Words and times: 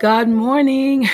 God 0.00 0.28
morning. 0.28 1.08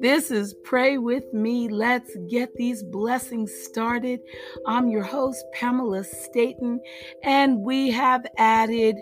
This 0.00 0.32
is 0.32 0.52
Pray 0.64 0.98
With 0.98 1.32
Me. 1.32 1.68
Let's 1.68 2.16
get 2.28 2.52
these 2.56 2.82
blessings 2.82 3.52
started. 3.54 4.18
I'm 4.66 4.88
your 4.88 5.04
host, 5.04 5.44
Pamela 5.52 6.02
Staten, 6.02 6.80
and 7.22 7.60
we 7.60 7.92
have 7.92 8.26
added 8.36 8.96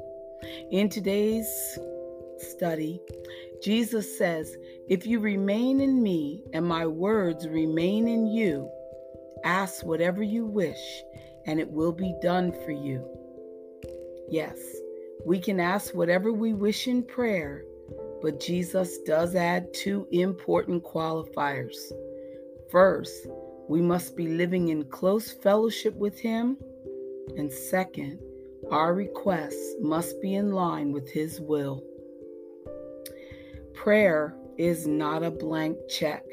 In 0.71 0.89
today's 0.89 1.79
study, 2.39 3.01
Jesus 3.61 4.17
says, 4.17 4.55
If 4.87 5.05
you 5.05 5.19
remain 5.19 5.81
in 5.81 6.01
me 6.01 6.43
and 6.53 6.65
my 6.65 6.85
words 6.85 7.47
remain 7.47 8.07
in 8.07 8.27
you, 8.27 8.69
ask 9.43 9.85
whatever 9.85 10.23
you 10.23 10.45
wish 10.45 11.03
and 11.45 11.59
it 11.59 11.69
will 11.69 11.91
be 11.91 12.15
done 12.21 12.51
for 12.51 12.71
you. 12.71 13.05
Yes, 14.29 14.57
we 15.25 15.39
can 15.39 15.59
ask 15.59 15.93
whatever 15.93 16.33
we 16.33 16.53
wish 16.53 16.87
in 16.87 17.03
prayer, 17.03 17.63
but 18.21 18.39
Jesus 18.39 18.99
does 18.99 19.35
add 19.35 19.73
two 19.73 20.07
important 20.11 20.83
qualifiers. 20.83 21.77
First, 22.71 23.27
we 23.67 23.81
must 23.81 24.15
be 24.15 24.27
living 24.27 24.69
in 24.69 24.85
close 24.85 25.31
fellowship 25.31 25.95
with 25.95 26.19
Him, 26.19 26.57
and 27.37 27.51
second, 27.51 28.19
our 28.71 28.93
requests 28.93 29.75
must 29.79 30.19
be 30.21 30.35
in 30.35 30.51
line 30.51 30.91
with 30.91 31.09
His 31.09 31.39
will. 31.39 31.83
Prayer 33.75 34.35
is 34.57 34.87
not 34.87 35.23
a 35.23 35.29
blank 35.29 35.77
check. 35.89 36.23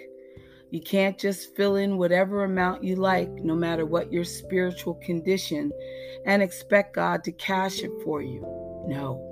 You 0.71 0.81
can't 0.81 1.19
just 1.19 1.55
fill 1.55 1.77
in 1.77 1.98
whatever 1.98 2.45
amount 2.45 2.83
you 2.83 2.97
like, 2.97 3.30
no 3.30 3.55
matter 3.55 3.85
what 3.85 4.13
your 4.13 4.25
spiritual 4.25 4.95
condition, 4.95 5.70
and 6.25 6.42
expect 6.42 6.95
God 6.95 7.23
to 7.25 7.33
cash 7.33 7.81
it 7.81 7.91
for 8.05 8.23
you. 8.23 8.41
No. 8.86 9.29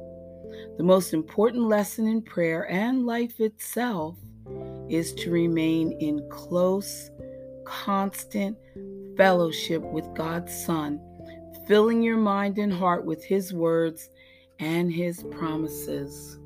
The 0.76 0.82
most 0.82 1.14
important 1.14 1.64
lesson 1.64 2.06
in 2.06 2.20
prayer 2.22 2.68
and 2.68 3.06
life 3.06 3.40
itself 3.40 4.18
is 4.88 5.14
to 5.14 5.30
remain 5.30 5.92
in 6.00 6.28
close, 6.30 7.10
constant 7.64 8.58
fellowship 9.16 9.82
with 9.82 10.12
God's 10.14 10.52
Son, 10.64 11.00
filling 11.68 12.02
your 12.02 12.16
mind 12.16 12.58
and 12.58 12.72
heart 12.72 13.04
with 13.04 13.24
His 13.24 13.54
words 13.54 14.10
and 14.58 14.92
His 14.92 15.22
promises. 15.30 16.39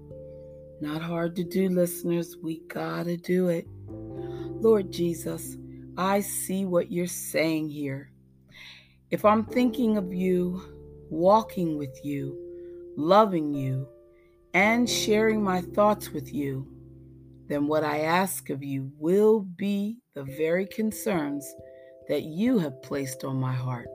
Not 0.81 1.03
hard 1.03 1.37
to 1.37 1.45
do, 1.45 1.69
listeners. 1.69 2.37
We 2.43 2.61
gotta 2.69 3.17
do 3.17 3.49
it. 3.49 3.67
Lord 3.89 4.91
Jesus, 4.91 5.57
I 5.97 6.21
see 6.21 6.65
what 6.65 6.91
you're 6.91 7.07
saying 7.07 7.71
here. 7.71 8.11
If 9.11 9.25
I'm 9.25 9.45
thinking 9.45 9.97
of 9.97 10.13
you, 10.13 10.63
walking 11.11 11.79
with 11.79 12.05
you, 12.05 12.37
loving 12.97 13.55
you, 13.55 13.87
and 14.53 14.89
sharing 14.89 15.43
my 15.43 15.61
thoughts 15.61 16.11
with 16.11 16.33
you, 16.33 16.67
then 17.49 17.67
what 17.67 17.85
I 17.85 18.01
ask 18.01 18.51
of 18.51 18.65
you 18.65 18.91
will 18.99 19.41
be 19.41 19.99
the 20.15 20.25
very 20.25 20.67
concerns 20.67 21.47
that 22.09 22.23
you 22.23 22.59
have 22.59 22.83
placed 22.83 23.25
on 23.25 23.37
my 23.37 23.53
heart. 23.53 23.89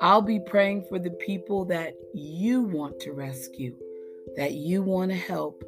I'll 0.00 0.22
be 0.22 0.40
praying 0.40 0.86
for 0.88 0.98
the 0.98 1.10
people 1.10 1.64
that 1.66 1.94
you 2.14 2.62
want 2.62 3.00
to 3.00 3.12
rescue 3.12 3.76
that 4.36 4.52
you 4.52 4.82
want 4.82 5.10
to 5.10 5.16
help 5.16 5.62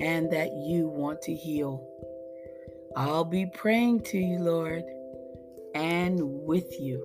and 0.00 0.30
that 0.32 0.52
you 0.52 0.88
want 0.88 1.20
to 1.22 1.34
heal. 1.34 1.84
I'll 2.96 3.24
be 3.24 3.46
praying 3.46 4.02
to 4.04 4.18
you, 4.18 4.38
Lord, 4.38 4.82
and 5.74 6.18
with 6.22 6.80
you. 6.80 7.04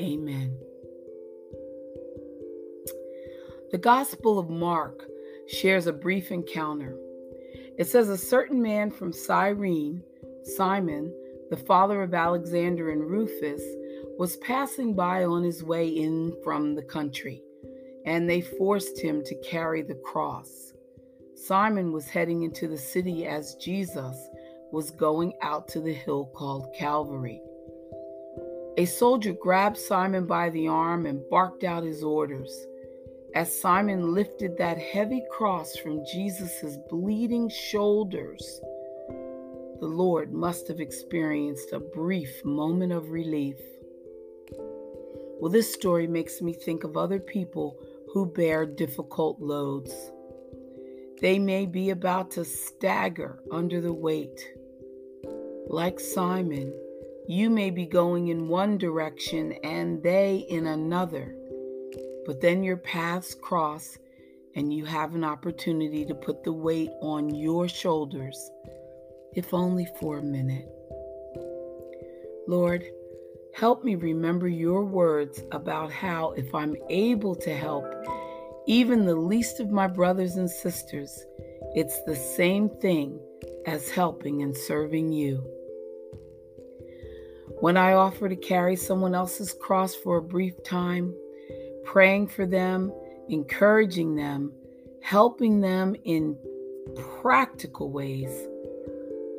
Amen. 0.00 0.56
The 3.70 3.78
Gospel 3.78 4.38
of 4.38 4.50
Mark 4.50 5.04
shares 5.48 5.86
a 5.86 5.92
brief 5.92 6.30
encounter. 6.30 6.96
It 7.78 7.86
says 7.88 8.08
a 8.08 8.18
certain 8.18 8.62
man 8.62 8.90
from 8.90 9.12
Cyrene, 9.12 10.02
Simon, 10.42 11.14
the 11.50 11.56
father 11.56 12.02
of 12.02 12.14
Alexander 12.14 12.90
and 12.90 13.02
Rufus, 13.02 13.62
was 14.18 14.36
passing 14.38 14.94
by 14.94 15.24
on 15.24 15.42
his 15.42 15.62
way 15.62 15.88
in 15.88 16.34
from 16.44 16.74
the 16.74 16.82
country 16.82 17.42
and 18.10 18.28
they 18.28 18.40
forced 18.40 19.00
him 19.00 19.22
to 19.22 19.36
carry 19.36 19.82
the 19.82 19.94
cross. 19.94 20.72
Simon 21.36 21.92
was 21.92 22.08
heading 22.08 22.42
into 22.42 22.66
the 22.66 22.76
city 22.76 23.24
as 23.24 23.54
Jesus 23.54 24.28
was 24.72 24.90
going 24.90 25.32
out 25.42 25.68
to 25.68 25.80
the 25.80 25.94
hill 25.94 26.28
called 26.34 26.74
Calvary. 26.76 27.40
A 28.78 28.84
soldier 28.84 29.32
grabbed 29.32 29.78
Simon 29.78 30.26
by 30.26 30.50
the 30.50 30.66
arm 30.66 31.06
and 31.06 31.22
barked 31.30 31.62
out 31.62 31.84
his 31.84 32.02
orders. 32.02 32.52
As 33.36 33.60
Simon 33.60 34.12
lifted 34.12 34.58
that 34.58 34.76
heavy 34.76 35.22
cross 35.30 35.76
from 35.76 36.04
Jesus' 36.04 36.78
bleeding 36.88 37.48
shoulders, 37.48 38.60
the 39.78 39.86
Lord 39.86 40.32
must 40.32 40.66
have 40.66 40.80
experienced 40.80 41.72
a 41.72 41.78
brief 41.78 42.44
moment 42.44 42.92
of 42.92 43.12
relief. 43.12 43.60
Well, 45.38 45.52
this 45.52 45.72
story 45.72 46.08
makes 46.08 46.42
me 46.42 46.52
think 46.52 46.82
of 46.82 46.96
other 46.96 47.20
people 47.20 47.78
who 48.12 48.26
bear 48.26 48.66
difficult 48.66 49.40
loads. 49.40 49.92
They 51.20 51.38
may 51.38 51.66
be 51.66 51.90
about 51.90 52.30
to 52.32 52.44
stagger 52.44 53.40
under 53.52 53.80
the 53.80 53.92
weight. 53.92 54.40
Like 55.68 56.00
Simon, 56.00 56.72
you 57.28 57.50
may 57.50 57.70
be 57.70 57.86
going 57.86 58.28
in 58.28 58.48
one 58.48 58.78
direction 58.78 59.52
and 59.62 60.02
they 60.02 60.46
in 60.48 60.66
another, 60.66 61.34
but 62.26 62.40
then 62.40 62.64
your 62.64 62.78
paths 62.78 63.34
cross 63.34 63.96
and 64.56 64.74
you 64.74 64.84
have 64.84 65.14
an 65.14 65.22
opportunity 65.22 66.04
to 66.06 66.14
put 66.14 66.42
the 66.42 66.52
weight 66.52 66.90
on 67.02 67.32
your 67.32 67.68
shoulders, 67.68 68.50
if 69.34 69.54
only 69.54 69.86
for 70.00 70.18
a 70.18 70.22
minute. 70.22 70.68
Lord, 72.48 72.82
Help 73.54 73.84
me 73.84 73.94
remember 73.94 74.48
your 74.48 74.84
words 74.84 75.42
about 75.52 75.92
how, 75.92 76.32
if 76.32 76.54
I'm 76.54 76.76
able 76.88 77.34
to 77.36 77.54
help 77.54 77.84
even 78.66 79.04
the 79.04 79.16
least 79.16 79.58
of 79.58 79.70
my 79.70 79.86
brothers 79.86 80.36
and 80.36 80.48
sisters, 80.48 81.24
it's 81.74 82.02
the 82.04 82.16
same 82.16 82.68
thing 82.68 83.18
as 83.66 83.90
helping 83.90 84.42
and 84.42 84.56
serving 84.56 85.12
you. 85.12 85.44
When 87.60 87.76
I 87.76 87.94
offer 87.94 88.28
to 88.28 88.36
carry 88.36 88.76
someone 88.76 89.14
else's 89.14 89.52
cross 89.52 89.94
for 89.94 90.18
a 90.18 90.22
brief 90.22 90.62
time, 90.62 91.14
praying 91.84 92.28
for 92.28 92.46
them, 92.46 92.92
encouraging 93.28 94.14
them, 94.14 94.52
helping 95.02 95.60
them 95.60 95.94
in 96.04 96.38
practical 97.20 97.90
ways, 97.90 98.30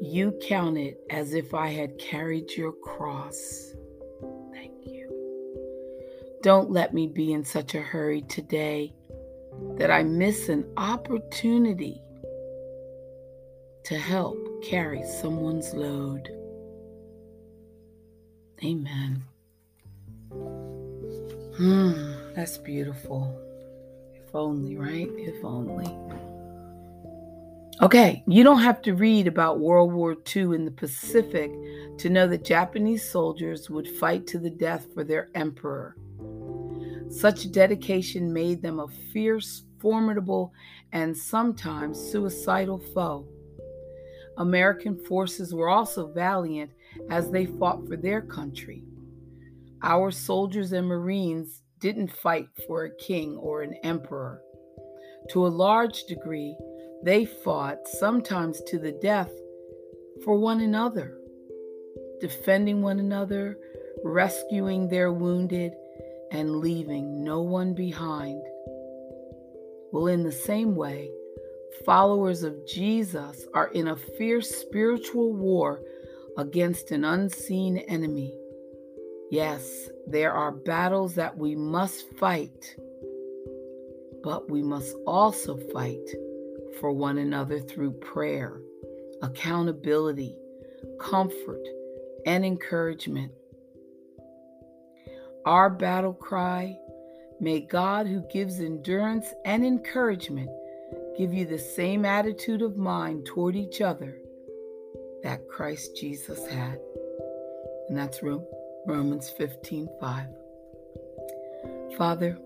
you 0.01 0.37
count 0.41 0.77
it 0.77 0.99
as 1.09 1.33
if 1.33 1.53
I 1.53 1.69
had 1.69 1.97
carried 1.97 2.51
your 2.51 2.73
cross. 2.73 3.70
Don't 6.41 6.71
let 6.71 6.93
me 6.93 7.05
be 7.05 7.33
in 7.33 7.45
such 7.45 7.75
a 7.75 7.81
hurry 7.81 8.23
today 8.23 8.93
that 9.77 9.91
I 9.91 10.01
miss 10.01 10.49
an 10.49 10.65
opportunity 10.75 12.01
to 13.83 13.97
help 13.97 14.37
carry 14.63 15.03
someone's 15.03 15.73
load. 15.73 16.29
Amen. 18.63 19.23
Hmm, 21.57 22.33
that's 22.33 22.57
beautiful. 22.57 23.37
If 24.15 24.33
only, 24.33 24.77
right? 24.77 25.09
If 25.17 25.43
only. 25.43 25.85
Okay, 27.81 28.23
you 28.27 28.43
don't 28.43 28.61
have 28.61 28.83
to 28.83 28.93
read 28.93 29.25
about 29.25 29.59
World 29.59 29.91
War 29.91 30.15
II 30.35 30.53
in 30.53 30.65
the 30.65 30.71
Pacific 30.71 31.51
to 31.97 32.11
know 32.11 32.27
that 32.27 32.45
Japanese 32.45 33.09
soldiers 33.09 33.71
would 33.71 33.87
fight 33.97 34.27
to 34.27 34.37
the 34.37 34.51
death 34.51 34.85
for 34.93 35.03
their 35.03 35.29
emperor. 35.33 35.97
Such 37.09 37.51
dedication 37.51 38.31
made 38.31 38.61
them 38.61 38.79
a 38.79 38.87
fierce, 39.11 39.63
formidable, 39.79 40.53
and 40.91 41.17
sometimes 41.17 41.99
suicidal 41.99 42.77
foe. 42.93 43.27
American 44.37 45.03
forces 45.05 45.51
were 45.51 45.69
also 45.69 46.11
valiant 46.13 46.69
as 47.09 47.31
they 47.31 47.47
fought 47.47 47.87
for 47.87 47.97
their 47.97 48.21
country. 48.21 48.83
Our 49.81 50.11
soldiers 50.11 50.71
and 50.71 50.87
Marines 50.87 51.63
didn't 51.79 52.15
fight 52.15 52.47
for 52.67 52.85
a 52.85 52.95
king 52.97 53.37
or 53.37 53.63
an 53.63 53.73
emperor. 53.83 54.39
To 55.31 55.47
a 55.47 55.49
large 55.49 56.03
degree, 56.03 56.55
they 57.03 57.25
fought, 57.25 57.87
sometimes 57.87 58.61
to 58.67 58.77
the 58.77 58.91
death, 58.91 59.31
for 60.23 60.37
one 60.37 60.61
another, 60.61 61.17
defending 62.19 62.81
one 62.81 62.99
another, 62.99 63.57
rescuing 64.03 64.87
their 64.87 65.11
wounded, 65.11 65.73
and 66.31 66.57
leaving 66.57 67.23
no 67.23 67.41
one 67.41 67.73
behind. 67.73 68.41
Well, 69.91 70.07
in 70.07 70.23
the 70.23 70.31
same 70.31 70.75
way, 70.75 71.11
followers 71.85 72.43
of 72.43 72.65
Jesus 72.67 73.47
are 73.53 73.67
in 73.69 73.87
a 73.87 73.95
fierce 73.95 74.49
spiritual 74.49 75.33
war 75.33 75.81
against 76.37 76.91
an 76.91 77.03
unseen 77.03 77.77
enemy. 77.77 78.37
Yes, 79.31 79.89
there 80.07 80.33
are 80.33 80.51
battles 80.51 81.15
that 81.15 81.37
we 81.37 81.55
must 81.55 82.07
fight, 82.17 82.75
but 84.23 84.49
we 84.51 84.61
must 84.61 84.95
also 85.05 85.57
fight 85.73 86.07
for 86.79 86.91
one 86.91 87.17
another 87.17 87.59
through 87.59 87.91
prayer, 87.93 88.59
accountability, 89.21 90.35
comfort, 90.99 91.63
and 92.25 92.45
encouragement. 92.45 93.31
Our 95.45 95.69
battle 95.69 96.13
cry 96.13 96.77
may 97.39 97.61
God, 97.61 98.07
who 98.07 98.23
gives 98.31 98.59
endurance 98.59 99.33
and 99.45 99.65
encouragement, 99.65 100.49
give 101.17 101.33
you 101.33 101.45
the 101.45 101.59
same 101.59 102.05
attitude 102.05 102.61
of 102.61 102.77
mind 102.77 103.25
toward 103.25 103.55
each 103.55 103.81
other 103.81 104.17
that 105.23 105.47
Christ 105.47 105.97
Jesus 105.97 106.45
had. 106.47 106.79
And 107.89 107.97
that's 107.97 108.21
Romans 108.85 109.29
15 109.29 109.89
5. 109.99 110.27
Father, 111.97 112.37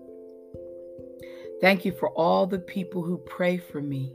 thank 1.60 1.84
you 1.84 1.92
for 1.92 2.10
all 2.10 2.46
the 2.46 2.58
people 2.58 3.02
who 3.02 3.18
pray 3.18 3.56
for 3.56 3.80
me. 3.80 4.12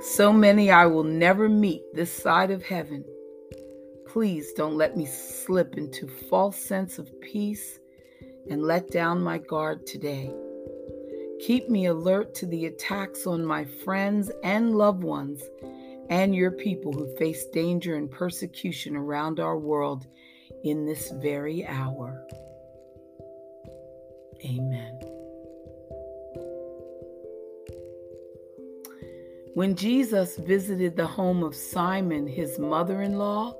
So 0.00 0.32
many 0.32 0.70
I 0.70 0.86
will 0.86 1.04
never 1.04 1.48
meet 1.48 1.82
this 1.94 2.12
side 2.12 2.50
of 2.50 2.62
heaven. 2.62 3.04
Please 4.06 4.52
don't 4.52 4.76
let 4.76 4.96
me 4.96 5.06
slip 5.06 5.76
into 5.76 6.06
false 6.06 6.58
sense 6.58 6.98
of 6.98 7.20
peace 7.20 7.80
and 8.50 8.62
let 8.62 8.90
down 8.90 9.22
my 9.22 9.38
guard 9.38 9.86
today. 9.86 10.32
Keep 11.40 11.68
me 11.68 11.86
alert 11.86 12.34
to 12.36 12.46
the 12.46 12.66
attacks 12.66 13.26
on 13.26 13.44
my 13.44 13.64
friends 13.64 14.30
and 14.42 14.76
loved 14.76 15.02
ones 15.02 15.42
and 16.08 16.34
your 16.34 16.50
people 16.50 16.92
who 16.92 17.14
face 17.16 17.46
danger 17.46 17.96
and 17.96 18.10
persecution 18.10 18.96
around 18.96 19.40
our 19.40 19.58
world 19.58 20.06
in 20.64 20.86
this 20.86 21.10
very 21.10 21.66
hour. 21.66 22.26
Amen. 24.44 25.15
When 29.56 29.74
Jesus 29.74 30.36
visited 30.36 30.96
the 30.96 31.06
home 31.06 31.42
of 31.42 31.54
Simon, 31.54 32.26
his 32.26 32.58
mother 32.58 33.00
in 33.00 33.16
law, 33.16 33.54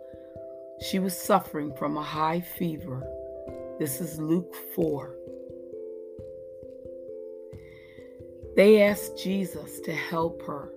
she 0.79 0.99
was 0.99 1.17
suffering 1.17 1.73
from 1.73 1.97
a 1.97 2.03
high 2.03 2.43
fever. 2.43 3.03
This 3.79 4.03
is 4.03 4.21
Luke 4.21 4.55
4. 4.75 5.17
They 8.57 8.83
asked 8.83 9.17
Jesus 9.17 9.81
to 9.87 9.93
help 9.95 10.43
her. 10.43 10.71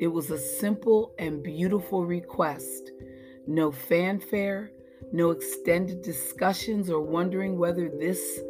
It 0.00 0.08
was 0.08 0.32
a 0.32 0.38
simple 0.38 1.14
and 1.20 1.40
beautiful 1.40 2.04
request. 2.04 2.90
No 3.46 3.70
fanfare, 3.70 4.72
no 5.12 5.30
extended 5.30 6.02
discussions 6.02 6.90
or 6.90 7.02
wondering 7.02 7.56
whether 7.56 7.88
this 7.88 8.40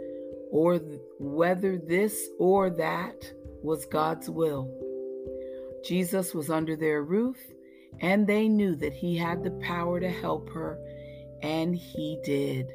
or 0.51 0.77
whether 1.19 1.77
this 1.77 2.31
or 2.39 2.71
that 2.71 3.35
was 3.63 3.85
God's 3.85 4.31
will. 4.31 4.78
Jesus 5.85 6.35
was 6.35 6.51
under 6.51 6.77
their 6.77 7.03
roof 7.03 7.37
and 8.01 8.27
they 8.27 8.49
knew 8.49 8.77
that 8.77 8.93
he 8.93 9.17
had 9.17 9.43
the 9.43 9.51
power 9.63 10.01
to 10.01 10.11
help 10.11 10.51
her 10.51 10.79
and 11.43 11.75
he 11.75 12.19
did. 12.25 12.67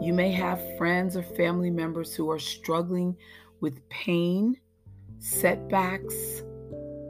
You 0.00 0.12
may 0.12 0.30
have 0.32 0.76
friends 0.76 1.16
or 1.16 1.22
family 1.22 1.70
members 1.70 2.14
who 2.14 2.30
are 2.30 2.38
struggling 2.38 3.16
with 3.60 3.86
pain, 3.88 4.56
setbacks, 5.18 6.42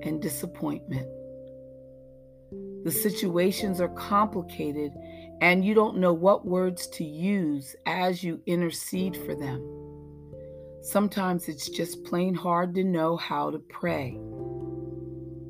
and 0.03 0.23
disappointment. 0.23 1.07
The 2.85 2.91
situations 2.91 3.81
are 3.81 3.89
complicated, 3.89 4.93
and 5.43 5.65
you 5.65 5.75
don't 5.75 5.99
know 5.99 6.15
what 6.15 6.47
words 6.47 6.87
to 6.89 7.05
use 7.05 7.77
as 7.85 8.25
you 8.25 8.41
intercede 8.47 9.17
for 9.17 9.35
them. 9.35 9.78
Sometimes 10.91 11.51
it's 11.51 11.69
just 11.69 12.03
plain 12.05 12.35
hard 12.35 12.75
to 12.75 12.83
know 12.83 13.15
how 13.15 13.51
to 13.51 13.59
pray. 13.59 14.17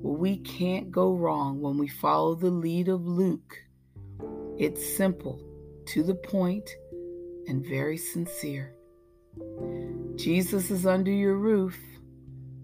We 0.03 0.39
can't 0.39 0.91
go 0.91 1.15
wrong 1.15 1.61
when 1.61 1.79
we 1.79 1.87
follow 1.87 2.35
the 2.35 2.51
lead 2.51 2.89
of 2.89 3.07
Luke. 3.07 3.57
It's 4.59 4.85
simple, 4.97 5.41
to 5.87 6.03
the 6.03 6.17
point, 6.17 6.69
and 7.47 7.65
very 7.65 7.97
sincere. 7.97 8.75
Jesus 10.17 10.73
is 10.73 10.87
under 10.87 11.13
your 11.13 11.37
roof. 11.37 11.79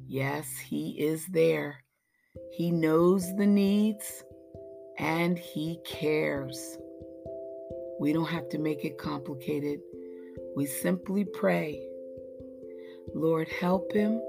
Yes, 0.08 0.58
He 0.58 1.00
is 1.00 1.26
there. 1.26 1.76
He 2.50 2.72
knows 2.72 3.36
the 3.36 3.46
needs 3.46 4.24
and 4.98 5.38
He 5.38 5.78
cares. 5.86 6.76
We 8.00 8.12
don't 8.12 8.26
have 8.26 8.48
to 8.48 8.58
make 8.58 8.84
it 8.84 8.98
complicated. 8.98 9.78
We 10.56 10.66
simply 10.66 11.24
pray, 11.24 11.80
Lord, 13.12 13.48
help 13.48 13.92
him, 13.92 14.20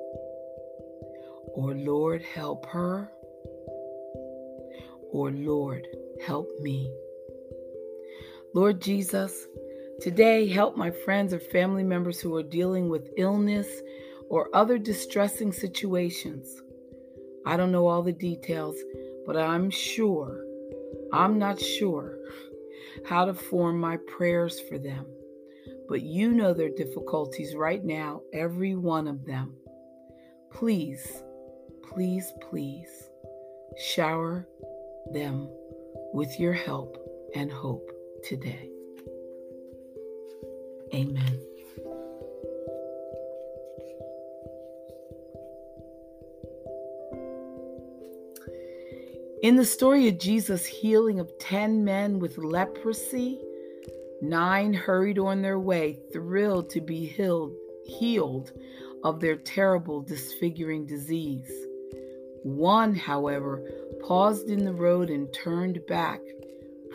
or 1.53 1.75
Lord, 1.75 2.24
help 2.24 2.65
her, 2.65 3.12
or 5.12 5.32
Lord, 5.32 5.86
help 6.25 6.50
me. 6.60 6.91
Lord 8.53 8.82
Jesus, 8.82 9.48
Today, 10.01 10.48
help 10.50 10.75
my 10.75 10.91
friends 10.91 11.34
or 11.34 11.39
family 11.39 11.84
members 11.84 12.20
who 12.20 12.36
are 12.36 12.44
dealing 12.44 12.89
with 12.89 13.13
illness 13.15 13.67
or 14.29 14.50
other 14.53 14.77
distressing 14.77 15.53
situations. 15.53 16.62
I 17.46 17.55
don't 17.55 17.72
know 17.72 17.88
all 17.88 18.03
the 18.03 18.12
details, 18.12 18.75
but 19.25 19.38
I'm 19.38 19.70
sure, 19.70 20.44
I'm 21.13 21.39
not 21.39 21.62
sure 21.62 22.17
how 23.05 23.24
to 23.24 23.34
form 23.34 23.79
my 23.79 23.98
prayers 24.17 24.60
for 24.60 24.77
them. 24.77 25.05
But 25.88 26.01
you 26.01 26.32
know 26.32 26.54
their 26.54 26.70
difficulties 26.70 27.56
right 27.56 27.84
now, 27.84 28.22
every 28.34 28.75
one 28.75 29.08
of 29.08 29.25
them. 29.25 29.56
Please, 30.51 31.24
please, 31.84 32.32
please 32.50 33.10
shower 33.77 34.48
them 35.12 35.50
with 36.13 36.39
your 36.39 36.54
help 36.54 36.98
and 37.36 37.51
hope 37.51 37.92
today. 38.24 38.70
Amen. 40.94 41.42
In 49.44 49.58
the 49.58 49.65
story 49.65 50.08
of 50.08 50.18
Jesus' 50.18 50.65
healing 50.65 51.20
of 51.20 51.38
10 51.38 51.84
men 51.84 52.18
with 52.18 52.39
leprosy, 52.39 53.39
nine 54.22 54.74
hurried 54.74 55.19
on 55.19 55.41
their 55.41 55.60
way, 55.60 56.00
thrilled 56.12 56.69
to 56.72 56.81
be 56.81 57.05
healed, 57.05 57.53
healed 57.86 58.51
of 59.03 59.19
their 59.19 59.36
terrible 59.36 60.01
disfiguring 60.01 60.86
disease. 60.86 61.51
One, 62.43 62.93
however, 62.95 63.63
paused 64.01 64.50
in 64.50 64.65
the 64.65 64.74
road 64.74 65.10
and 65.10 65.34
turned 65.34 65.79
back, 65.88 66.22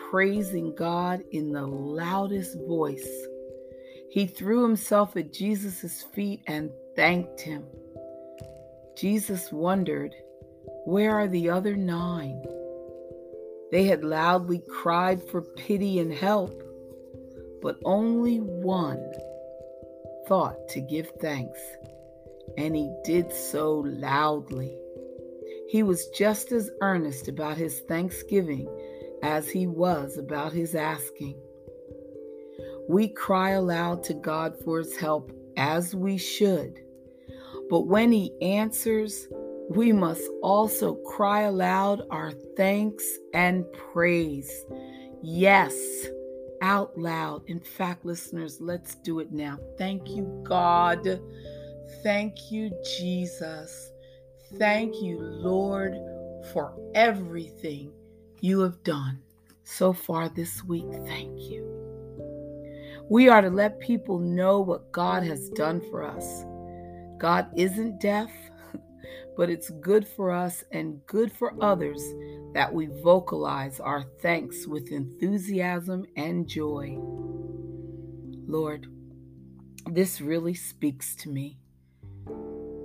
praising 0.09 0.75
God 0.75 1.23
in 1.31 1.51
the 1.51 1.65
loudest 1.65 2.57
voice. 2.67 3.27
He 4.09 4.27
threw 4.27 4.63
himself 4.63 5.15
at 5.15 5.33
Jesus' 5.33 6.03
feet 6.13 6.41
and 6.47 6.69
thanked 6.95 7.41
him. 7.41 7.63
Jesus 8.97 9.51
wondered 9.51 10.13
Where 10.85 11.17
are 11.17 11.27
the 11.27 11.49
other 11.49 11.75
nine? 11.75 12.43
They 13.71 13.85
had 13.85 14.03
loudly 14.03 14.61
cried 14.69 15.23
for 15.29 15.41
pity 15.41 15.99
and 15.99 16.13
help, 16.13 16.61
but 17.61 17.77
only 17.85 18.37
one 18.37 19.11
thought 20.27 20.67
to 20.69 20.81
give 20.81 21.11
thanks, 21.19 21.59
and 22.57 22.75
he 22.75 22.93
did 23.03 23.31
so 23.31 23.79
loudly. 23.85 24.77
He 25.69 25.83
was 25.83 26.07
just 26.09 26.51
as 26.51 26.69
earnest 26.81 27.27
about 27.27 27.57
his 27.57 27.79
thanksgiving 27.81 28.67
as 29.23 29.49
he 29.49 29.67
was 29.67 30.17
about 30.17 30.51
his 30.51 30.75
asking. 30.75 31.39
We 32.89 33.07
cry 33.09 33.51
aloud 33.51 34.03
to 34.05 34.13
God 34.13 34.55
for 34.63 34.79
his 34.79 34.97
help 34.97 35.31
as 35.55 35.95
we 35.95 36.17
should, 36.17 36.79
but 37.69 37.87
when 37.87 38.11
he 38.11 38.33
answers, 38.41 39.27
we 39.69 39.93
must 39.93 40.23
also 40.41 40.95
cry 40.95 41.43
aloud 41.43 42.01
our 42.11 42.31
thanks 42.57 43.05
and 43.33 43.65
praise. 43.71 44.65
Yes, 45.21 45.73
out 46.61 46.97
loud. 46.97 47.43
In 47.47 47.59
fact, 47.59 48.05
listeners, 48.05 48.61
let's 48.61 48.95
do 48.95 49.19
it 49.19 49.31
now. 49.31 49.59
Thank 49.77 50.09
you, 50.09 50.41
God. 50.43 51.19
Thank 52.03 52.51
you, 52.51 52.71
Jesus. 52.97 53.91
Thank 54.57 55.01
you, 55.01 55.19
Lord, 55.19 55.93
for 56.53 56.73
everything 56.95 57.91
you 58.39 58.59
have 58.61 58.81
done 58.83 59.21
so 59.63 59.93
far 59.93 60.29
this 60.29 60.63
week. 60.63 60.87
Thank 61.05 61.39
you. 61.39 61.67
We 63.09 63.27
are 63.29 63.41
to 63.41 63.49
let 63.49 63.79
people 63.79 64.19
know 64.19 64.61
what 64.61 64.91
God 64.91 65.23
has 65.23 65.49
done 65.49 65.81
for 65.89 66.03
us. 66.03 66.45
God 67.17 67.47
isn't 67.55 67.99
deaf, 67.99 68.31
but 69.37 69.49
it's 69.49 69.69
good 69.69 70.07
for 70.07 70.31
us 70.31 70.63
and 70.71 71.05
good 71.07 71.31
for 71.31 71.53
others 71.61 72.03
that 72.53 72.73
we 72.73 72.87
vocalize 72.87 73.79
our 73.79 74.03
thanks 74.21 74.67
with 74.67 74.91
enthusiasm 74.91 76.05
and 76.15 76.47
joy. 76.47 76.97
Lord, 78.47 78.87
this 79.89 80.21
really 80.21 80.53
speaks 80.53 81.15
to 81.15 81.29
me. 81.29 81.57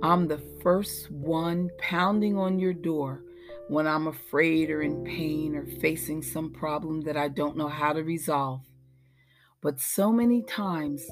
I'm 0.01 0.27
the 0.27 0.41
first 0.61 1.11
one 1.11 1.69
pounding 1.79 2.37
on 2.37 2.59
your 2.59 2.73
door 2.73 3.23
when 3.67 3.85
I'm 3.87 4.07
afraid 4.07 4.69
or 4.69 4.81
in 4.81 5.03
pain 5.03 5.55
or 5.55 5.65
facing 5.81 6.21
some 6.21 6.51
problem 6.51 7.01
that 7.01 7.17
I 7.17 7.27
don't 7.27 7.57
know 7.57 7.67
how 7.67 7.93
to 7.93 8.03
resolve. 8.03 8.61
But 9.61 9.81
so 9.81 10.11
many 10.11 10.43
times, 10.43 11.05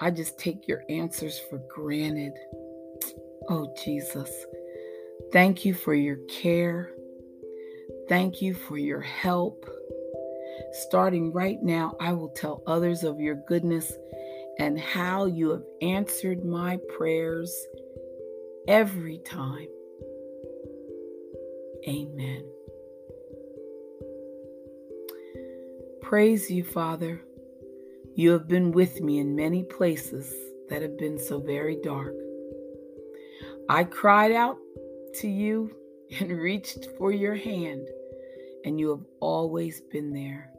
I 0.00 0.10
just 0.10 0.38
take 0.38 0.68
your 0.68 0.82
answers 0.90 1.38
for 1.48 1.62
granted. 1.74 2.32
Oh, 3.48 3.72
Jesus, 3.82 4.30
thank 5.32 5.64
you 5.64 5.72
for 5.72 5.94
your 5.94 6.16
care. 6.28 6.92
Thank 8.08 8.42
you 8.42 8.54
for 8.54 8.76
your 8.76 9.00
help. 9.00 9.68
Starting 10.72 11.32
right 11.32 11.62
now, 11.62 11.94
I 12.00 12.12
will 12.12 12.30
tell 12.30 12.62
others 12.66 13.04
of 13.04 13.20
your 13.20 13.36
goodness 13.46 13.92
and 14.58 14.80
how 14.80 15.26
you 15.26 15.50
have 15.50 15.62
answered 15.80 16.44
my 16.44 16.78
prayers 16.96 17.54
every 18.66 19.18
time. 19.18 19.68
Amen. 21.88 22.44
Praise 26.02 26.50
you, 26.50 26.64
Father. 26.64 27.20
You 28.14 28.30
have 28.32 28.48
been 28.48 28.72
with 28.72 29.00
me 29.00 29.18
in 29.18 29.36
many 29.36 29.62
places 29.62 30.34
that 30.68 30.82
have 30.82 30.98
been 30.98 31.18
so 31.18 31.38
very 31.38 31.76
dark. 31.82 32.14
I 33.68 33.84
cried 33.84 34.32
out 34.32 34.58
to 35.20 35.28
you 35.28 35.74
and 36.20 36.30
reached 36.30 36.86
for 36.98 37.10
your 37.12 37.34
hand, 37.34 37.86
and 38.64 38.78
you 38.78 38.90
have 38.90 39.04
always 39.20 39.80
been 39.92 40.12
there. 40.12 40.50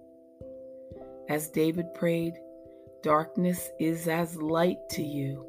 As 1.30 1.50
David 1.50 1.94
prayed, 1.94 2.34
darkness 3.04 3.70
is 3.80 4.08
as 4.08 4.36
light 4.36 4.78
to 4.92 5.04
you. 5.04 5.46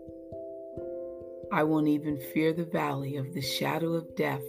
I 1.53 1.65
won't 1.65 1.88
even 1.88 2.21
fear 2.33 2.53
the 2.53 2.65
valley 2.65 3.17
of 3.17 3.33
the 3.33 3.41
shadow 3.41 3.95
of 3.95 4.15
death 4.17 4.43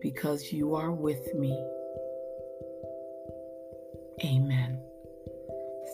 because 0.00 0.52
you 0.52 0.74
are 0.74 0.92
with 0.92 1.34
me. 1.34 1.52
Amen. 4.24 4.80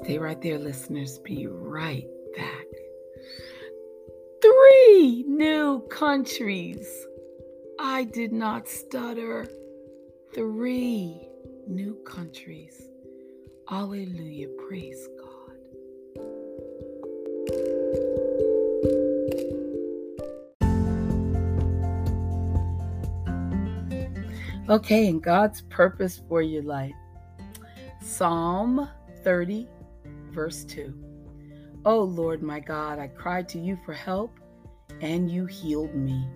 Stay 0.02 0.18
right 0.18 0.40
there, 0.40 0.58
listeners. 0.58 1.18
Be 1.18 1.46
right 1.46 2.06
back. 2.36 2.66
New 5.40 5.80
countries. 5.88 6.86
I 7.80 8.04
did 8.04 8.30
not 8.30 8.68
stutter. 8.68 9.48
Three 10.34 11.26
new 11.66 11.94
countries. 12.04 12.82
Alleluia. 13.70 14.48
Praise 14.68 15.08
God. 15.18 15.56
Okay, 24.68 25.08
and 25.08 25.22
God's 25.22 25.62
purpose 25.62 26.20
for 26.28 26.42
your 26.42 26.64
life. 26.64 26.92
Psalm 28.02 28.90
30, 29.24 29.66
verse 30.32 30.64
2. 30.66 30.92
Oh 31.86 32.02
Lord 32.02 32.42
my 32.42 32.60
God, 32.60 32.98
I 32.98 33.06
cried 33.06 33.48
to 33.48 33.58
you 33.58 33.78
for 33.86 33.94
help, 33.94 34.38
and 35.00 35.30
you 35.30 35.46
healed 35.46 35.94
me. 35.94 36.26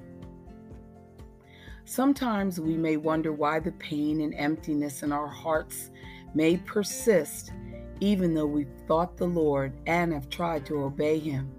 Sometimes 1.85 2.59
we 2.59 2.77
may 2.77 2.97
wonder 2.97 3.33
why 3.33 3.61
the 3.61 3.73
pain 3.73 4.21
and 4.23 4.35
emptiness 4.35 5.03
in 5.03 5.13
our 5.13 5.29
hearts 5.29 5.91
may 6.35 6.57
persist, 6.57 7.53
even 8.01 8.35
though 8.35 8.47
we've 8.47 8.73
thought 8.89 9.17
the 9.17 9.27
Lord 9.27 9.75
and 9.87 10.13
have 10.13 10.31
tried 10.31 10.65
to 10.67 10.83
obey 10.83 11.19
Him. 11.19 11.53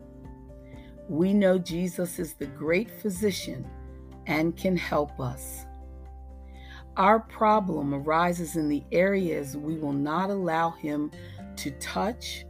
We 1.07 1.33
know 1.33 1.59
Jesus 1.59 2.17
is 2.17 2.33
the 2.33 2.47
great 2.47 2.89
physician 2.89 3.67
and 4.25 4.57
can 4.57 4.75
help 4.75 5.19
us. 5.19 5.65
Our 6.97 7.19
problem 7.19 7.93
arises 7.93 8.55
in 8.55 8.67
the 8.67 8.83
areas 8.91 9.55
we 9.55 9.75
will 9.75 9.93
not 9.93 10.29
allow 10.29 10.71
Him 10.71 11.11
to 11.57 11.71
touch 11.71 12.45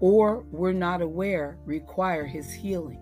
or 0.00 0.44
we're 0.50 0.72
not 0.72 1.02
aware 1.02 1.58
require 1.64 2.26
His 2.26 2.52
healing. 2.52 3.01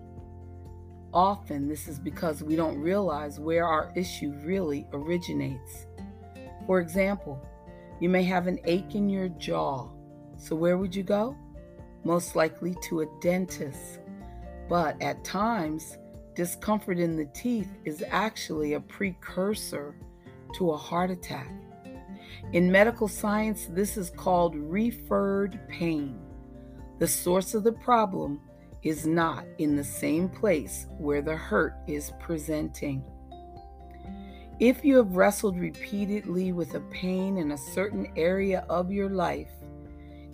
Often, 1.13 1.67
this 1.67 1.87
is 1.87 1.99
because 1.99 2.41
we 2.41 2.55
don't 2.55 2.79
realize 2.79 3.39
where 3.39 3.65
our 3.65 3.91
issue 3.95 4.33
really 4.43 4.87
originates. 4.93 5.87
For 6.65 6.79
example, 6.79 7.45
you 7.99 8.07
may 8.07 8.23
have 8.23 8.47
an 8.47 8.59
ache 8.63 8.95
in 8.95 9.09
your 9.09 9.27
jaw. 9.29 9.89
So, 10.37 10.55
where 10.55 10.77
would 10.77 10.95
you 10.95 11.03
go? 11.03 11.35
Most 12.03 12.35
likely 12.35 12.75
to 12.83 13.01
a 13.01 13.07
dentist. 13.21 13.99
But 14.69 15.01
at 15.01 15.23
times, 15.25 15.97
discomfort 16.33 16.97
in 16.97 17.17
the 17.17 17.29
teeth 17.33 17.69
is 17.83 18.03
actually 18.09 18.73
a 18.73 18.79
precursor 18.79 19.95
to 20.55 20.71
a 20.71 20.77
heart 20.77 21.11
attack. 21.11 21.51
In 22.53 22.71
medical 22.71 23.07
science, 23.07 23.67
this 23.69 23.97
is 23.97 24.09
called 24.09 24.55
referred 24.55 25.59
pain. 25.67 26.19
The 26.99 27.07
source 27.07 27.53
of 27.53 27.63
the 27.63 27.73
problem 27.73 28.39
is 28.83 29.05
not 29.05 29.45
in 29.57 29.75
the 29.75 29.83
same 29.83 30.27
place 30.27 30.87
where 30.97 31.21
the 31.21 31.35
hurt 31.35 31.75
is 31.87 32.11
presenting. 32.19 33.03
If 34.59 34.85
you 34.85 34.97
have 34.97 35.15
wrestled 35.15 35.57
repeatedly 35.59 36.51
with 36.51 36.75
a 36.75 36.81
pain 36.91 37.37
in 37.37 37.51
a 37.51 37.57
certain 37.57 38.11
area 38.15 38.65
of 38.69 38.91
your 38.91 39.09
life 39.09 39.51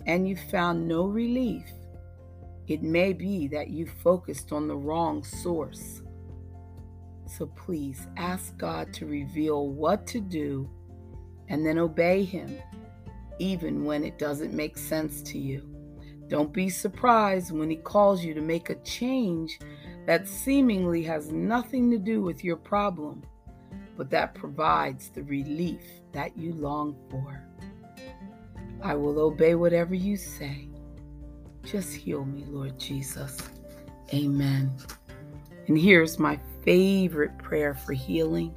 and 0.06 0.28
you 0.28 0.36
found 0.36 0.86
no 0.86 1.04
relief, 1.06 1.64
it 2.66 2.82
may 2.82 3.12
be 3.12 3.48
that 3.48 3.70
you 3.70 3.86
focused 3.86 4.52
on 4.52 4.68
the 4.68 4.76
wrong 4.76 5.24
source. 5.24 6.02
So 7.26 7.46
please 7.46 8.06
ask 8.16 8.56
God 8.56 8.92
to 8.94 9.06
reveal 9.06 9.68
what 9.68 10.06
to 10.08 10.20
do 10.20 10.70
and 11.48 11.64
then 11.64 11.78
obey 11.78 12.24
Him, 12.24 12.58
even 13.38 13.84
when 13.84 14.04
it 14.04 14.18
doesn't 14.18 14.52
make 14.52 14.76
sense 14.76 15.22
to 15.22 15.38
you. 15.38 15.67
Don't 16.28 16.52
be 16.52 16.68
surprised 16.68 17.52
when 17.52 17.70
He 17.70 17.76
calls 17.76 18.22
you 18.22 18.34
to 18.34 18.40
make 18.40 18.70
a 18.70 18.74
change 18.76 19.58
that 20.06 20.28
seemingly 20.28 21.02
has 21.02 21.32
nothing 21.32 21.90
to 21.90 21.98
do 21.98 22.22
with 22.22 22.44
your 22.44 22.56
problem, 22.56 23.22
but 23.96 24.10
that 24.10 24.34
provides 24.34 25.10
the 25.10 25.22
relief 25.24 25.82
that 26.12 26.36
you 26.36 26.52
long 26.52 26.96
for. 27.10 27.42
I 28.82 28.94
will 28.94 29.18
obey 29.18 29.54
whatever 29.54 29.94
you 29.94 30.16
say. 30.16 30.68
Just 31.64 31.94
heal 31.94 32.24
me, 32.24 32.44
Lord 32.46 32.78
Jesus. 32.78 33.38
Amen. 34.14 34.72
And 35.66 35.76
here's 35.76 36.18
my 36.18 36.38
favorite 36.64 37.36
prayer 37.38 37.74
for 37.74 37.92
healing 37.92 38.54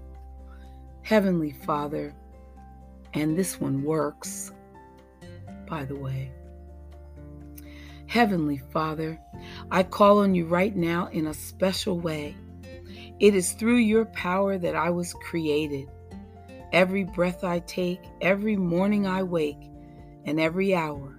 Heavenly 1.04 1.52
Father, 1.52 2.14
and 3.14 3.38
this 3.38 3.60
one 3.60 3.84
works, 3.84 4.52
by 5.68 5.84
the 5.84 5.96
way. 5.96 6.32
Heavenly 8.12 8.58
Father, 8.74 9.18
I 9.72 9.84
call 9.84 10.18
on 10.20 10.36
you 10.36 10.46
right 10.46 10.76
now 10.76 11.08
in 11.14 11.28
a 11.28 11.34
special 11.34 11.98
way. 11.98 12.36
It 13.22 13.34
is 13.34 13.54
through 13.54 13.78
your 13.78 14.04
power 14.04 14.58
that 14.58 14.76
I 14.76 14.90
was 14.90 15.14
created. 15.14 15.90
Every 16.74 17.06
breath 17.06 17.46
I 17.46 17.60
take, 17.60 18.02
every 18.20 18.58
morning 18.58 19.08
I 19.08 19.24
wake, 19.24 19.72
and 20.26 20.42
every 20.42 20.76
hour, 20.76 21.18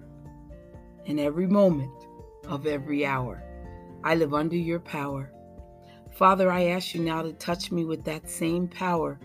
and 1.07 1.19
every 1.19 1.47
moment 1.47 2.05
of 2.45 2.67
every 2.67 3.07
hour, 3.07 3.43
I 4.03 4.13
live 4.13 4.35
under 4.35 4.55
your 4.55 4.79
power. 4.79 5.31
Father, 6.11 6.51
I 6.51 6.65
ask 6.65 6.93
you 6.93 7.01
now 7.01 7.23
to 7.23 7.33
touch 7.33 7.71
me 7.71 7.85
with 7.85 8.03
that 8.03 8.29
same 8.29 8.67
power. 8.67 9.19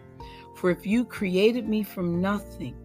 For 0.57 0.71
if 0.71 0.87
you 0.87 1.05
created 1.05 1.69
me 1.69 1.83
from 1.83 2.23
nothing, 2.23 2.79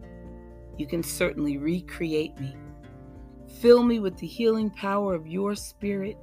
you 0.77 0.87
can 0.87 1.03
certainly 1.03 1.57
recreate 1.57 2.37
me. 2.37 2.57
Fill 3.60 3.83
me 3.83 4.00
with 4.00 4.17
the 4.17 4.27
healing 4.27 4.69
power 4.69 5.13
of 5.13 5.27
your 5.27 5.55
spirit. 5.55 6.17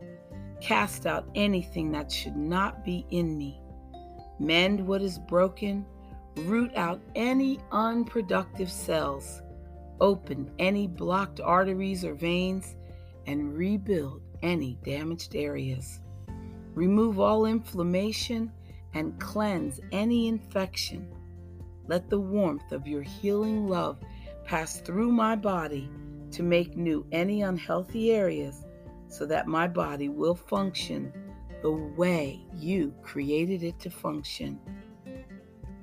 Cast 0.61 1.07
out 1.07 1.29
anything 1.35 1.91
that 1.93 2.13
should 2.13 2.37
not 2.37 2.85
be 2.85 3.07
in 3.11 3.39
me. 3.39 3.61
Mend 4.39 4.87
what 4.87 5.01
is 5.01 5.19
broken. 5.19 5.87
Root 6.37 6.75
out 6.77 7.01
any 7.15 7.59
unproductive 7.73 8.71
cells. 8.71 9.43
Open 10.01 10.51
any 10.59 10.87
blocked 10.87 11.41
arteries 11.41 12.05
or 12.05 12.15
veins 12.15 12.77
and 13.27 13.57
rebuild 13.57 14.23
any 14.43 14.79
damaged 14.85 15.35
areas. 15.35 16.01
Remove 16.75 17.21
all 17.21 17.47
inflammation 17.47 18.53
and 18.95 19.19
cleanse 19.21 19.81
any 19.93 20.29
infection. 20.29 21.11
Let 21.87 22.09
the 22.09 22.21
warmth 22.21 22.73
of 22.73 22.87
your 22.87 23.03
healing 23.03 23.69
love 23.69 23.99
pass 24.45 24.81
through 24.81 25.13
my 25.13 25.37
body 25.37 25.89
to 26.33 26.43
make 26.43 26.77
new 26.77 27.07
any 27.13 27.43
unhealthy 27.43 28.13
areas 28.13 28.65
so 29.09 29.27
that 29.27 29.47
my 29.47 29.67
body 29.67 30.09
will 30.09 30.35
function 30.35 31.13
the 31.63 31.71
way 31.71 32.45
you 32.55 32.95
created 33.03 33.63
it 33.63 33.79
to 33.81 33.91
function. 33.91 34.59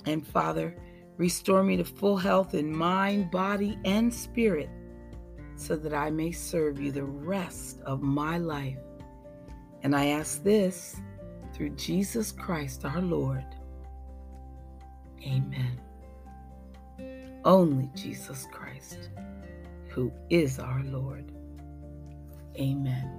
And 0.06 0.26
Father, 0.26 0.76
restore 1.18 1.64
me 1.64 1.78
to 1.78 1.84
full 1.84 2.18
health 2.18 2.54
in 2.54 2.76
mind, 2.76 3.30
body, 3.30 3.78
and 3.86 4.14
spirit 4.14 4.70
so 5.56 5.76
that 5.76 5.94
I 5.94 6.10
may 6.10 6.32
serve 6.32 6.80
you 6.80 6.92
the 6.92 7.04
rest 7.04 7.82
of 7.82 8.02
my 8.02 8.38
life. 8.38 8.78
And 9.84 9.96
I 9.96 10.08
ask 10.08 10.44
this 10.44 10.96
through 11.54 11.72
Jesus 11.72 12.32
Christ 12.32 12.86
our 12.86 13.02
Lord. 13.02 13.46
Amen. 15.24 15.82
Only 17.44 17.90
Jesus 17.96 18.48
Christ, 18.52 19.10
who 19.98 20.14
is 20.30 20.60
our 20.60 20.84
Lord. 20.84 21.32
Amen. 22.56 23.12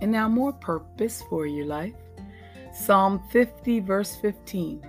And 0.00 0.10
now, 0.10 0.28
more 0.28 0.52
purpose 0.52 1.22
for 1.30 1.46
your 1.46 1.66
life. 1.66 1.94
Psalm 2.72 3.22
50, 3.30 3.78
verse 3.78 4.16
15. 4.16 4.84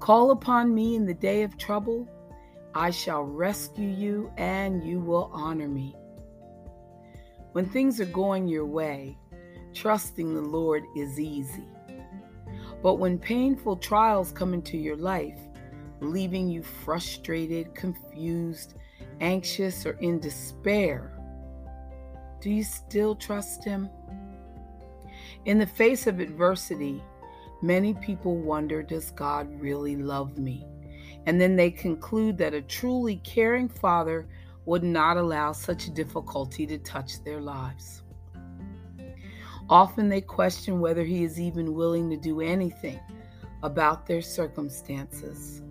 Call 0.00 0.32
upon 0.32 0.74
me 0.74 0.96
in 0.96 1.06
the 1.06 1.14
day 1.14 1.44
of 1.44 1.56
trouble. 1.56 2.08
I 2.74 2.90
shall 2.90 3.22
rescue 3.22 3.88
you 3.88 4.32
and 4.36 4.82
you 4.82 4.98
will 4.98 5.30
honor 5.32 5.68
me. 5.68 5.94
When 7.52 7.66
things 7.66 8.00
are 8.00 8.06
going 8.06 8.48
your 8.48 8.66
way, 8.66 9.16
trusting 9.72 10.34
the 10.34 10.40
Lord 10.40 10.82
is 10.96 11.20
easy. 11.20 11.68
But 12.82 12.96
when 12.96 13.20
painful 13.20 13.76
trials 13.76 14.32
come 14.32 14.52
into 14.52 14.76
your 14.76 14.96
life, 14.96 15.38
leaving 16.00 16.48
you 16.48 16.62
frustrated, 16.62 17.74
confused, 17.74 18.74
anxious, 19.20 19.84
or 19.86 19.92
in 20.00 20.20
despair, 20.20 21.18
do 22.40 22.50
you 22.50 22.62
still 22.62 23.14
trust 23.14 23.64
Him? 23.64 23.88
In 25.44 25.58
the 25.58 25.66
face 25.66 26.06
of 26.06 26.20
adversity, 26.20 27.02
Many 27.60 27.94
people 27.94 28.36
wonder 28.36 28.82
Does 28.82 29.10
God 29.10 29.48
really 29.60 29.96
love 29.96 30.38
me? 30.38 30.66
And 31.26 31.40
then 31.40 31.56
they 31.56 31.70
conclude 31.70 32.38
that 32.38 32.54
a 32.54 32.62
truly 32.62 33.16
caring 33.16 33.68
father 33.68 34.28
would 34.64 34.84
not 34.84 35.16
allow 35.16 35.52
such 35.52 35.92
difficulty 35.92 36.66
to 36.66 36.78
touch 36.78 37.22
their 37.24 37.40
lives. 37.40 38.02
Often 39.68 40.08
they 40.08 40.20
question 40.20 40.80
whether 40.80 41.04
he 41.04 41.24
is 41.24 41.40
even 41.40 41.74
willing 41.74 42.08
to 42.10 42.16
do 42.16 42.40
anything 42.40 43.00
about 43.62 44.06
their 44.06 44.22
circumstances. 44.22 45.62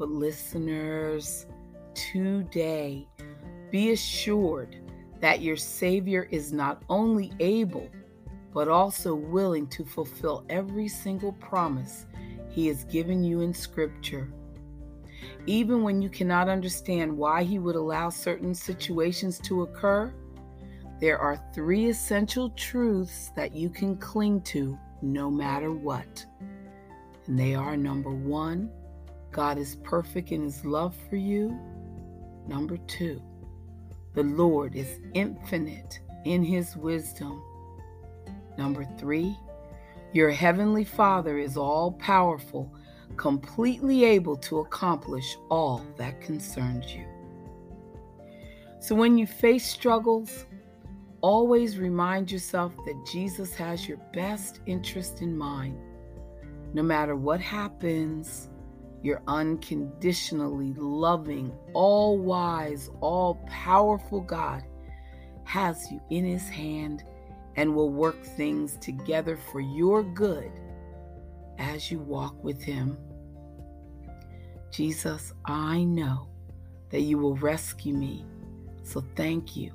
But, 0.00 0.08
listeners, 0.08 1.44
today 1.92 3.06
be 3.70 3.90
assured 3.90 4.76
that 5.20 5.42
your 5.42 5.58
Savior 5.58 6.26
is 6.30 6.54
not 6.54 6.82
only 6.88 7.34
able, 7.38 7.86
but 8.54 8.66
also 8.66 9.14
willing 9.14 9.66
to 9.66 9.84
fulfill 9.84 10.46
every 10.48 10.88
single 10.88 11.32
promise 11.34 12.06
He 12.48 12.66
has 12.68 12.84
given 12.84 13.22
you 13.22 13.42
in 13.42 13.52
Scripture. 13.52 14.32
Even 15.44 15.82
when 15.82 16.00
you 16.00 16.08
cannot 16.08 16.48
understand 16.48 17.14
why 17.14 17.42
He 17.42 17.58
would 17.58 17.76
allow 17.76 18.08
certain 18.08 18.54
situations 18.54 19.38
to 19.40 19.64
occur, 19.64 20.14
there 20.98 21.18
are 21.18 21.44
three 21.52 21.90
essential 21.90 22.48
truths 22.56 23.32
that 23.36 23.54
you 23.54 23.68
can 23.68 23.98
cling 23.98 24.40
to 24.44 24.78
no 25.02 25.30
matter 25.30 25.70
what. 25.72 26.24
And 27.26 27.38
they 27.38 27.54
are 27.54 27.76
number 27.76 28.10
one, 28.10 28.70
God 29.32 29.58
is 29.58 29.76
perfect 29.84 30.32
in 30.32 30.42
His 30.42 30.64
love 30.64 30.94
for 31.08 31.16
you. 31.16 31.58
Number 32.48 32.76
two, 32.88 33.22
the 34.14 34.22
Lord 34.22 34.74
is 34.74 35.00
infinite 35.14 36.00
in 36.24 36.42
His 36.42 36.76
wisdom. 36.76 37.42
Number 38.58 38.84
three, 38.98 39.36
your 40.12 40.30
Heavenly 40.30 40.84
Father 40.84 41.38
is 41.38 41.56
all 41.56 41.92
powerful, 41.92 42.74
completely 43.16 44.04
able 44.04 44.36
to 44.36 44.58
accomplish 44.58 45.36
all 45.48 45.84
that 45.96 46.20
concerns 46.20 46.92
you. 46.92 47.06
So 48.80 48.94
when 48.94 49.16
you 49.16 49.26
face 49.26 49.66
struggles, 49.70 50.46
always 51.20 51.78
remind 51.78 52.32
yourself 52.32 52.74
that 52.86 53.06
Jesus 53.06 53.54
has 53.54 53.86
your 53.86 53.98
best 54.12 54.60
interest 54.66 55.20
in 55.22 55.36
mind. 55.36 55.78
No 56.72 56.82
matter 56.82 57.14
what 57.14 57.40
happens, 57.40 58.48
your 59.02 59.22
unconditionally 59.26 60.74
loving, 60.76 61.52
all 61.72 62.18
wise, 62.18 62.90
all 63.00 63.36
powerful 63.48 64.20
God 64.20 64.62
has 65.44 65.90
you 65.90 66.00
in 66.10 66.24
his 66.24 66.48
hand 66.48 67.02
and 67.56 67.74
will 67.74 67.90
work 67.90 68.22
things 68.24 68.76
together 68.76 69.36
for 69.36 69.60
your 69.60 70.02
good 70.02 70.50
as 71.58 71.90
you 71.90 71.98
walk 71.98 72.42
with 72.42 72.62
Him. 72.62 72.96
Jesus, 74.70 75.32
I 75.44 75.84
know 75.84 76.28
that 76.90 77.02
you 77.02 77.18
will 77.18 77.36
rescue 77.36 77.94
me, 77.94 78.24
so 78.82 79.04
thank 79.14 79.56
you 79.56 79.72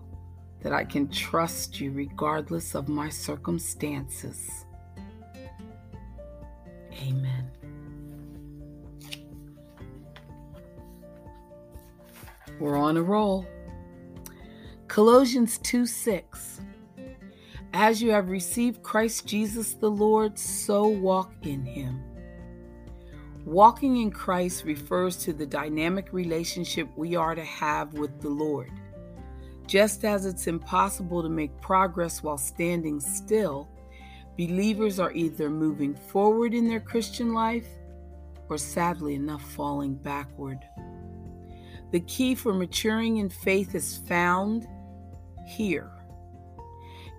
that 0.61 0.73
I 0.73 0.83
can 0.83 1.07
trust 1.09 1.79
you 1.79 1.91
regardless 1.91 2.75
of 2.75 2.87
my 2.87 3.09
circumstances. 3.09 4.64
We're 12.59 12.77
on 12.77 12.95
a 12.95 13.03
roll. 13.03 13.45
Colossians 14.87 15.57
2 15.57 15.85
6. 15.85 16.61
As 17.73 18.01
you 18.01 18.11
have 18.11 18.29
received 18.29 18.81
Christ 18.81 19.27
Jesus 19.27 19.73
the 19.73 19.91
Lord, 19.91 20.39
so 20.39 20.87
walk 20.87 21.33
in 21.41 21.65
him. 21.65 22.01
Walking 23.43 23.97
in 23.97 24.09
Christ 24.09 24.63
refers 24.63 25.17
to 25.17 25.33
the 25.33 25.45
dynamic 25.45 26.13
relationship 26.13 26.87
we 26.95 27.15
are 27.15 27.35
to 27.35 27.43
have 27.43 27.93
with 27.93 28.21
the 28.21 28.29
Lord. 28.29 28.71
Just 29.67 30.05
as 30.05 30.25
it's 30.25 30.47
impossible 30.47 31.21
to 31.21 31.29
make 31.29 31.59
progress 31.59 32.23
while 32.23 32.37
standing 32.37 33.01
still, 33.01 33.67
believers 34.37 34.99
are 34.99 35.11
either 35.11 35.49
moving 35.49 35.93
forward 35.93 36.53
in 36.53 36.67
their 36.67 36.79
Christian 36.79 37.33
life 37.33 37.67
or, 38.47 38.57
sadly 38.57 39.15
enough, 39.15 39.41
falling 39.41 39.95
backward. 39.95 40.59
The 41.95 42.01
key 42.01 42.35
for 42.35 42.53
maturing 42.53 43.17
in 43.17 43.29
faith 43.29 43.73
is 43.73 43.95
found 43.95 44.67
here 45.47 45.95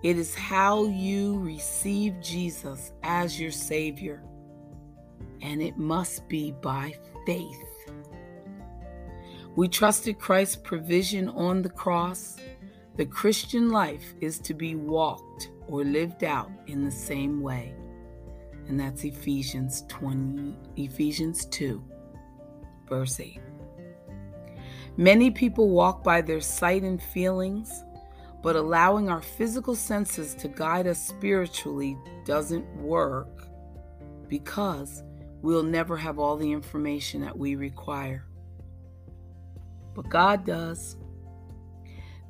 it 0.03 0.19
is 0.19 0.35
how 0.35 0.85
you 0.85 1.39
receive 1.39 2.21
Jesus 2.21 2.91
as 3.01 3.41
your 3.41 3.49
Savior, 3.49 4.21
and 5.41 5.63
it 5.63 5.79
must 5.79 6.29
be 6.29 6.51
by 6.61 6.93
faith. 7.25 7.89
We 9.55 9.67
trusted 9.67 10.19
Christ's 10.19 10.57
provision 10.57 11.27
on 11.29 11.63
the 11.63 11.69
cross. 11.69 12.37
The 12.97 13.05
Christian 13.07 13.69
life 13.71 14.13
is 14.21 14.37
to 14.41 14.53
be 14.53 14.75
walked 14.75 15.49
or 15.67 15.83
lived 15.83 16.23
out 16.23 16.51
in 16.67 16.85
the 16.85 16.91
same 16.91 17.41
way. 17.41 17.73
And 18.67 18.79
that's 18.79 19.03
Ephesians 19.03 19.85
20 19.87 20.55
Ephesians 20.75 21.45
2 21.47 21.83
verse 22.87 23.19
8. 23.19 23.39
Many 24.97 25.31
people 25.31 25.69
walk 25.69 26.03
by 26.03 26.21
their 26.21 26.41
sight 26.41 26.83
and 26.83 27.01
feelings 27.01 27.83
But 28.41 28.55
allowing 28.55 29.09
our 29.09 29.21
physical 29.21 29.75
senses 29.75 30.35
to 30.35 30.47
guide 30.47 30.87
us 30.87 31.01
spiritually 31.01 31.97
doesn't 32.25 32.65
work 32.77 33.47
because 34.27 35.03
we'll 35.41 35.63
never 35.63 35.97
have 35.97 36.19
all 36.19 36.37
the 36.37 36.51
information 36.51 37.21
that 37.21 37.37
we 37.37 37.55
require. 37.55 38.25
But 39.95 40.09
God 40.09 40.45
does. 40.45 40.97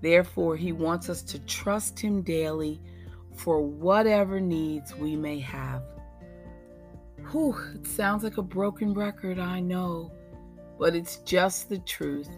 Therefore, 0.01 0.56
He 0.56 0.71
wants 0.71 1.10
us 1.10 1.21
to 1.23 1.39
trust 1.39 1.99
Him 1.99 2.21
daily 2.21 2.82
for 3.36 3.62
whatever 3.62 4.39
needs 4.39 4.95
we 4.95 5.15
may 5.15 5.39
have. 5.39 5.84
Whew, 7.32 7.58
it 7.75 7.86
sounds 7.86 8.23
like 8.23 8.38
a 8.38 8.41
broken 8.43 8.93
record, 8.93 9.39
I 9.39 9.60
know, 9.60 10.12
but 10.80 10.95
it's 10.95 11.17
just 11.17 11.69
the 11.69 11.80
truth. 11.80 12.30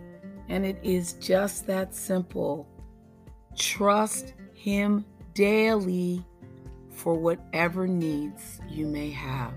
And 0.50 0.66
it 0.66 0.80
is 0.84 1.14
just 1.14 1.66
that 1.68 1.96
simple. 1.96 2.68
Trust 3.56 4.34
Him 4.54 5.06
daily 5.34 6.26
for 6.92 7.14
whatever 7.14 7.88
needs 7.88 8.60
you 8.68 8.86
may 8.86 9.10
have. 9.12 9.54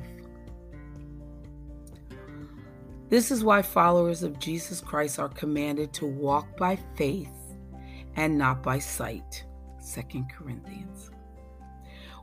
This 3.08 3.30
is 3.30 3.44
why 3.44 3.60
followers 3.60 4.22
of 4.22 4.38
Jesus 4.38 4.80
Christ 4.80 5.18
are 5.18 5.28
commanded 5.28 5.92
to 5.94 6.06
walk 6.06 6.56
by 6.56 6.78
faith 6.94 7.28
and 8.16 8.38
not 8.38 8.62
by 8.62 8.78
sight. 8.78 9.44
2 9.94 10.24
Corinthians. 10.34 11.10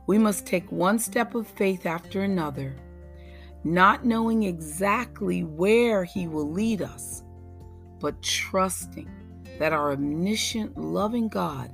We 0.06 0.18
must 0.18 0.46
take 0.46 0.72
one 0.72 0.98
step 0.98 1.34
of 1.34 1.46
faith 1.46 1.86
after 1.86 2.22
another, 2.22 2.74
not 3.62 4.04
knowing 4.04 4.42
exactly 4.42 5.44
where 5.44 6.02
He 6.02 6.26
will 6.26 6.50
lead 6.50 6.82
us, 6.82 7.22
but 8.00 8.20
trusting 8.22 9.08
that 9.58 9.72
our 9.72 9.92
omniscient, 9.92 10.76
loving 10.76 11.28
God 11.28 11.70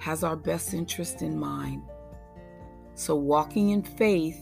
has 0.00 0.22
our 0.22 0.36
best 0.36 0.72
interest 0.72 1.22
in 1.22 1.38
mind. 1.38 1.82
So, 2.94 3.16
walking 3.16 3.70
in 3.70 3.82
faith 3.82 4.40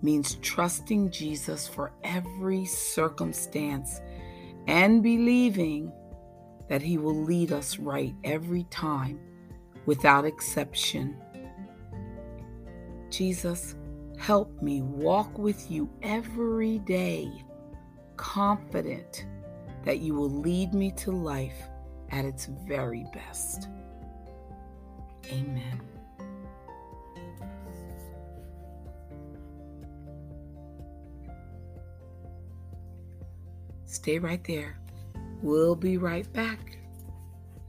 means 0.00 0.36
trusting 0.36 1.10
Jesus 1.10 1.66
for 1.66 1.92
every 2.04 2.64
circumstance 2.66 4.00
and 4.68 5.02
believing 5.02 5.90
that 6.68 6.82
He 6.82 6.98
will 6.98 7.20
lead 7.24 7.52
us 7.52 7.78
right 7.78 8.14
every 8.22 8.64
time 8.64 9.18
without 9.86 10.24
exception. 10.24 11.16
Jesus, 13.10 13.74
help 14.18 14.62
me 14.62 14.82
walk 14.82 15.36
with 15.38 15.70
you 15.70 15.90
every 16.02 16.78
day, 16.80 17.30
confident 18.16 19.26
that 19.84 20.00
you 20.00 20.14
will 20.14 20.30
lead 20.30 20.74
me 20.74 20.90
to 20.92 21.10
life 21.12 21.68
at 22.10 22.24
its 22.24 22.46
very 22.66 23.06
best. 23.12 23.68
Amen. 25.30 25.80
Stay 33.84 34.18
right 34.18 34.42
there. 34.44 34.78
We'll 35.42 35.76
be 35.76 35.98
right 35.98 36.30
back 36.32 36.78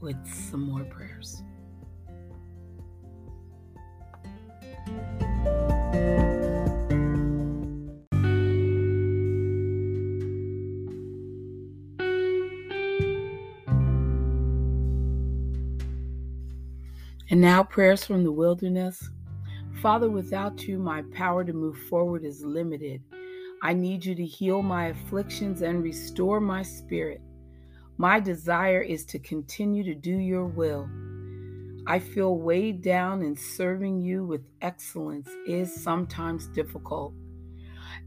with 0.00 0.16
some 0.26 0.62
more 0.62 0.84
prayers. 0.84 1.42
And 17.30 17.40
now, 17.40 17.64
prayers 17.64 18.04
from 18.04 18.22
the 18.22 18.32
wilderness. 18.32 19.10
Father, 19.82 20.08
without 20.08 20.62
you, 20.62 20.78
my 20.78 21.02
power 21.12 21.44
to 21.44 21.52
move 21.52 21.76
forward 21.88 22.24
is 22.24 22.44
limited. 22.44 23.02
I 23.62 23.72
need 23.72 24.04
you 24.04 24.14
to 24.14 24.24
heal 24.24 24.62
my 24.62 24.86
afflictions 24.86 25.62
and 25.62 25.82
restore 25.82 26.40
my 26.40 26.62
spirit. 26.62 27.20
My 27.98 28.20
desire 28.20 28.80
is 28.80 29.04
to 29.06 29.18
continue 29.18 29.82
to 29.84 29.94
do 29.94 30.16
your 30.18 30.46
will. 30.46 30.88
I 31.88 31.98
feel 31.98 32.36
weighed 32.36 32.82
down, 32.82 33.22
and 33.22 33.38
serving 33.38 34.00
you 34.00 34.24
with 34.24 34.46
excellence 34.60 35.28
is 35.46 35.74
sometimes 35.74 36.46
difficult. 36.48 37.12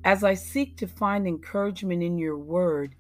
As 0.03 0.23
I 0.23 0.33
seek 0.33 0.77
to 0.77 0.87
find 0.87 1.27
encouragement 1.27 2.03
in 2.03 2.17
your 2.17 2.37
word, 2.37 2.95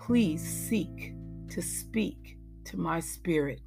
please 0.00 0.42
seek 0.42 1.14
to 1.50 1.62
speak 1.62 2.36
to 2.66 2.76
my 2.76 3.00
spirit. 3.00 3.60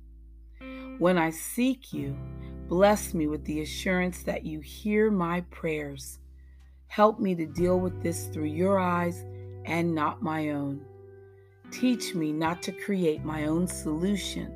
When 0.99 1.19
I 1.19 1.29
seek 1.29 1.93
you, 1.93 2.17
bless 2.67 3.13
me 3.13 3.27
with 3.27 3.45
the 3.45 3.61
assurance 3.61 4.23
that 4.23 4.43
you 4.45 4.61
hear 4.61 5.11
my 5.11 5.41
prayers. 5.51 6.17
Help 6.87 7.19
me 7.19 7.35
to 7.35 7.45
deal 7.45 7.79
with 7.79 8.01
this 8.01 8.25
through 8.27 8.45
your 8.45 8.79
eyes 8.79 9.23
and 9.65 9.93
not 9.93 10.23
my 10.23 10.49
own. 10.49 10.81
Teach 11.69 12.15
me 12.15 12.31
not 12.31 12.63
to 12.63 12.71
create 12.71 13.23
my 13.23 13.45
own 13.45 13.67
solution, 13.67 14.51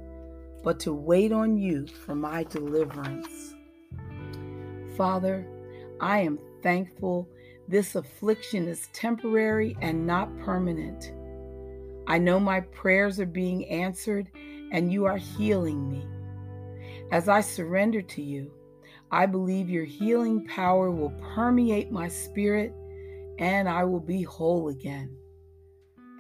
but 0.63 0.79
to 0.79 0.93
wait 0.93 1.31
on 1.31 1.57
you 1.57 1.85
for 1.85 2.15
my 2.15 2.43
deliverance. 2.45 3.53
Father, 4.97 5.45
I 5.99 6.21
am 6.21 6.39
thankful 6.63 7.29
this 7.67 7.93
affliction 7.93 8.67
is 8.67 8.89
temporary 8.93 9.77
and 9.79 10.07
not 10.07 10.35
permanent. 10.39 11.13
I 12.07 12.17
know 12.17 12.39
my 12.39 12.61
prayers 12.61 13.19
are 13.19 13.27
being 13.27 13.63
answered 13.67 14.31
and 14.71 14.91
you 14.91 15.05
are 15.05 15.17
healing 15.17 15.87
me. 15.87 16.03
As 17.11 17.27
I 17.27 17.41
surrender 17.41 18.01
to 18.01 18.21
you, 18.21 18.51
I 19.11 19.25
believe 19.25 19.69
your 19.69 19.83
healing 19.83 20.47
power 20.47 20.89
will 20.89 21.13
permeate 21.35 21.91
my 21.91 22.07
spirit 22.07 22.73
and 23.37 23.67
I 23.67 23.83
will 23.83 23.99
be 23.99 24.23
whole 24.23 24.69
again. 24.69 25.15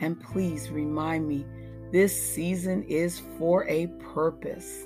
And 0.01 0.19
please 0.19 0.69
remind 0.69 1.27
me 1.27 1.45
this 1.91 2.13
season 2.21 2.83
is 2.83 3.21
for 3.37 3.65
a 3.67 3.87
purpose. 4.13 4.85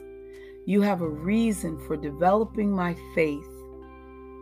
You 0.65 0.81
have 0.81 1.01
a 1.01 1.09
reason 1.09 1.79
for 1.87 1.97
developing 1.97 2.71
my 2.71 2.95
faith. 3.15 3.47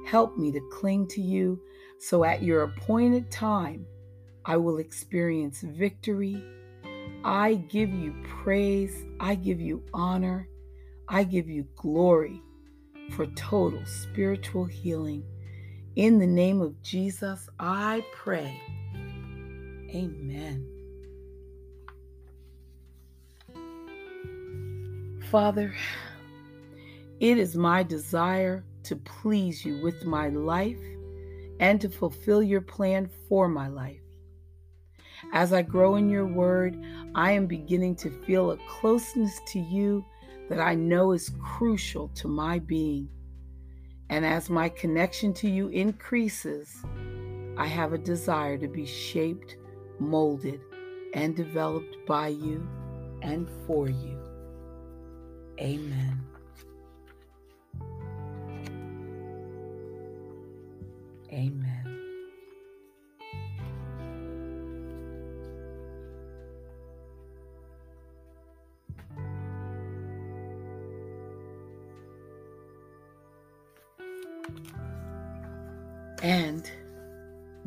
Help 0.06 0.38
me 0.38 0.52
to 0.52 0.60
cling 0.71 1.08
to 1.10 1.21
you 1.21 1.62
so 1.97 2.26
at 2.26 2.43
your 2.43 2.63
appointed 2.63 3.32
time 3.32 3.86
I 4.45 4.58
will 4.58 4.80
experience 4.80 5.62
victory. 5.62 6.43
I 7.23 7.56
give 7.69 7.93
you 7.93 8.13
praise. 8.23 9.06
I 9.21 9.36
give 9.36 9.62
you 9.62 9.82
honor. 9.93 10.49
I 11.13 11.23
give 11.23 11.47
you 11.47 11.67
glory 11.76 12.41
for 13.12 13.28
total 13.28 13.86
spiritual 13.86 14.65
healing. 14.65 15.23
In 15.95 16.17
the 16.17 16.26
name 16.26 16.60
of 16.60 16.82
Jesus, 16.82 17.47
I 17.60 18.04
pray. 18.12 18.60
Amen. 19.93 20.67
Father, 25.30 25.76
it 27.19 27.38
is 27.38 27.56
my 27.56 27.84
desire 27.84 28.65
to 28.82 28.95
please 28.95 29.63
you 29.63 29.84
with 29.84 30.06
my 30.06 30.30
life 30.30 30.82
and 31.60 31.80
to 31.80 31.89
fulfill 31.89 32.41
your 32.41 32.62
plan 32.62 33.08
for 33.30 33.47
my 33.47 33.67
life. 33.67 34.02
As 35.32 35.54
I 35.54 35.62
grow 35.62 35.95
in 35.95 36.10
your 36.10 36.26
word, 36.26 36.76
I 37.13 37.34
am 37.34 37.45
beginning 37.45 37.97
to 37.97 38.10
feel 38.10 38.49
a 38.49 38.58
closeness 38.67 39.39
to 39.49 39.60
you 39.60 40.04
that 40.50 40.60
I 40.60 40.76
know 40.76 41.12
is 41.12 41.32
crucial 41.42 42.10
to 42.16 42.28
my 42.28 42.60
being. 42.60 43.10
And 44.10 44.26
as 44.26 44.50
my 44.50 44.70
connection 44.70 45.34
to 45.36 45.50
you 45.50 45.70
increases, 45.70 46.84
I 47.58 47.68
have 47.68 47.94
a 47.94 47.98
desire 47.98 48.58
to 48.58 48.68
be 48.68 48.86
shaped, 48.86 49.58
molded, 50.00 50.62
and 51.14 51.36
developed 51.36 51.96
by 52.08 52.28
you 52.30 52.68
and 53.22 53.50
for 53.66 53.90
you. 53.90 54.20
Amen. 55.60 56.22
Amen. 61.32 61.73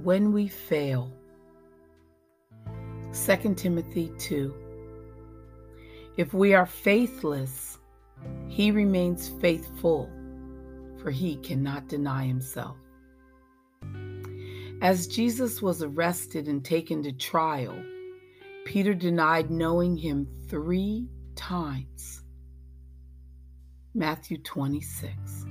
When 0.07 0.33
we 0.33 0.47
fail, 0.47 1.13
2 3.13 3.55
Timothy 3.57 4.13
2 4.19 4.55
If 6.17 6.33
we 6.33 6.55
are 6.55 6.65
faithless, 6.65 7.79
he 8.47 8.71
remains 8.71 9.31
faithful, 9.41 10.09
for 10.99 11.11
he 11.11 11.35
cannot 11.39 11.89
deny 11.89 12.25
himself. 12.25 12.77
As 14.81 15.09
Jesus 15.09 15.61
was 15.61 15.83
arrested 15.83 16.47
and 16.47 16.65
taken 16.65 17.03
to 17.03 17.11
trial, 17.11 17.77
Peter 18.65 18.95
denied 18.95 19.51
knowing 19.51 19.97
him 19.97 20.29
three 20.47 21.09
times. 21.35 22.23
Matthew 23.93 24.39
26. 24.39 25.47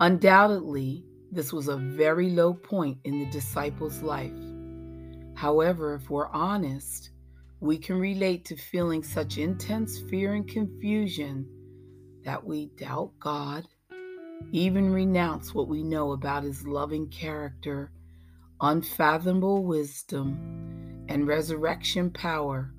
Undoubtedly, 0.00 1.06
this 1.32 1.52
was 1.52 1.68
a 1.68 1.76
very 1.76 2.30
low 2.30 2.52
point 2.52 2.98
in 3.04 3.18
the 3.18 3.30
disciples' 3.30 4.02
life. 4.02 4.32
However, 5.34 5.94
if 5.94 6.10
we're 6.10 6.28
honest, 6.28 7.10
we 7.60 7.78
can 7.78 7.98
relate 7.98 8.44
to 8.46 8.56
feeling 8.56 9.02
such 9.02 9.38
intense 9.38 9.98
fear 9.98 10.34
and 10.34 10.48
confusion 10.48 11.46
that 12.24 12.44
we 12.44 12.66
doubt 12.76 13.12
God, 13.20 13.66
even 14.52 14.92
renounce 14.92 15.54
what 15.54 15.68
we 15.68 15.82
know 15.82 16.12
about 16.12 16.42
His 16.42 16.66
loving 16.66 17.08
character, 17.08 17.92
unfathomable 18.60 19.64
wisdom, 19.64 21.06
and 21.08 21.26
resurrection 21.26 22.10
power 22.10 22.72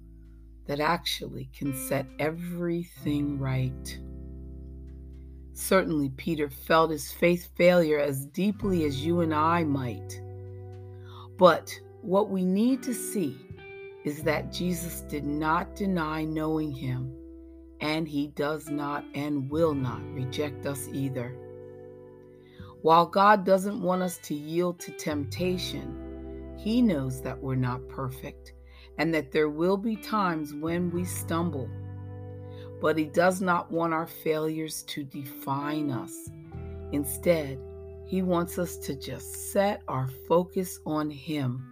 that 0.68 0.80
actually 0.80 1.50
can 1.58 1.76
set 1.76 2.06
everything 2.20 3.40
right. 3.40 4.00
Certainly, 5.54 6.10
Peter 6.18 6.50
felt 6.50 6.92
his 6.92 7.12
faith 7.12 7.50
failure 7.56 8.00
as 8.00 8.26
deeply 8.28 8.86
as 8.86 9.06
you 9.06 9.22
and 9.22 9.34
I 9.34 9.64
might. 9.64 10.22
But 11.38 11.78
what 12.02 12.30
we 12.30 12.46
need 12.46 12.82
to 12.84 12.94
see 12.94 13.38
is 14.04 14.24
that 14.24 14.52
Jesus 14.52 15.02
did 15.02 15.26
not 15.26 15.76
deny 15.76 16.24
knowing 16.24 16.72
him, 16.72 17.14
and 17.80 18.08
he 18.08 18.28
does 18.28 18.70
not 18.70 19.06
and 19.14 19.50
will 19.50 19.74
not 19.74 20.02
reject 20.14 20.66
us 20.66 20.88
either. 20.92 21.36
While 22.82 23.06
God 23.06 23.46
doesn't 23.46 23.82
want 23.82 24.02
us 24.02 24.18
to 24.24 24.34
yield 24.34 24.80
to 24.80 24.92
temptation, 24.92 26.56
he 26.58 26.82
knows 26.82 27.22
that 27.22 27.40
we're 27.40 27.56
not 27.56 27.88
perfect 27.90 28.54
and 28.98 29.14
that 29.14 29.32
there 29.32 29.50
will 29.50 29.78
be 29.78 29.96
times 29.96 30.54
when 30.54 30.92
we 30.92 31.06
stumble. 31.06 31.70
But 32.82 32.98
he 32.98 33.06
does 33.06 33.39
not 33.39 33.72
want 33.72 33.94
our 33.94 34.08
failures 34.08 34.84
to 34.84 35.04
define 35.04 35.91
us. 35.91 36.30
Instead, 36.91 37.60
he 38.06 38.22
wants 38.22 38.58
us 38.58 38.76
to 38.78 38.96
just 38.96 39.52
set 39.54 39.82
our 39.88 40.10
focus 40.28 40.80
on 40.86 41.10
him 41.10 41.72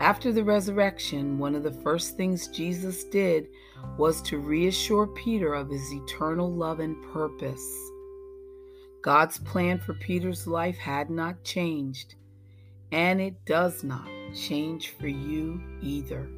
after 0.00 0.32
the 0.32 0.44
resurrection, 0.44 1.38
one 1.38 1.54
of 1.54 1.62
the 1.62 1.72
first 1.72 2.16
things 2.16 2.48
Jesus 2.48 3.04
did 3.04 3.48
was 3.96 4.20
to 4.22 4.38
reassure 4.38 5.06
Peter 5.06 5.54
of 5.54 5.70
his 5.70 5.92
eternal 5.92 6.52
love 6.52 6.80
and 6.80 7.00
purpose. 7.12 7.66
God's 9.02 9.38
plan 9.38 9.78
for 9.78 9.94
Peter's 9.94 10.46
life 10.46 10.76
had 10.76 11.10
not 11.10 11.44
changed, 11.44 12.16
and 12.90 13.20
it 13.20 13.44
does 13.46 13.84
not 13.84 14.08
change 14.34 14.90
for 14.90 15.08
you 15.08 15.62
either. 15.80 16.28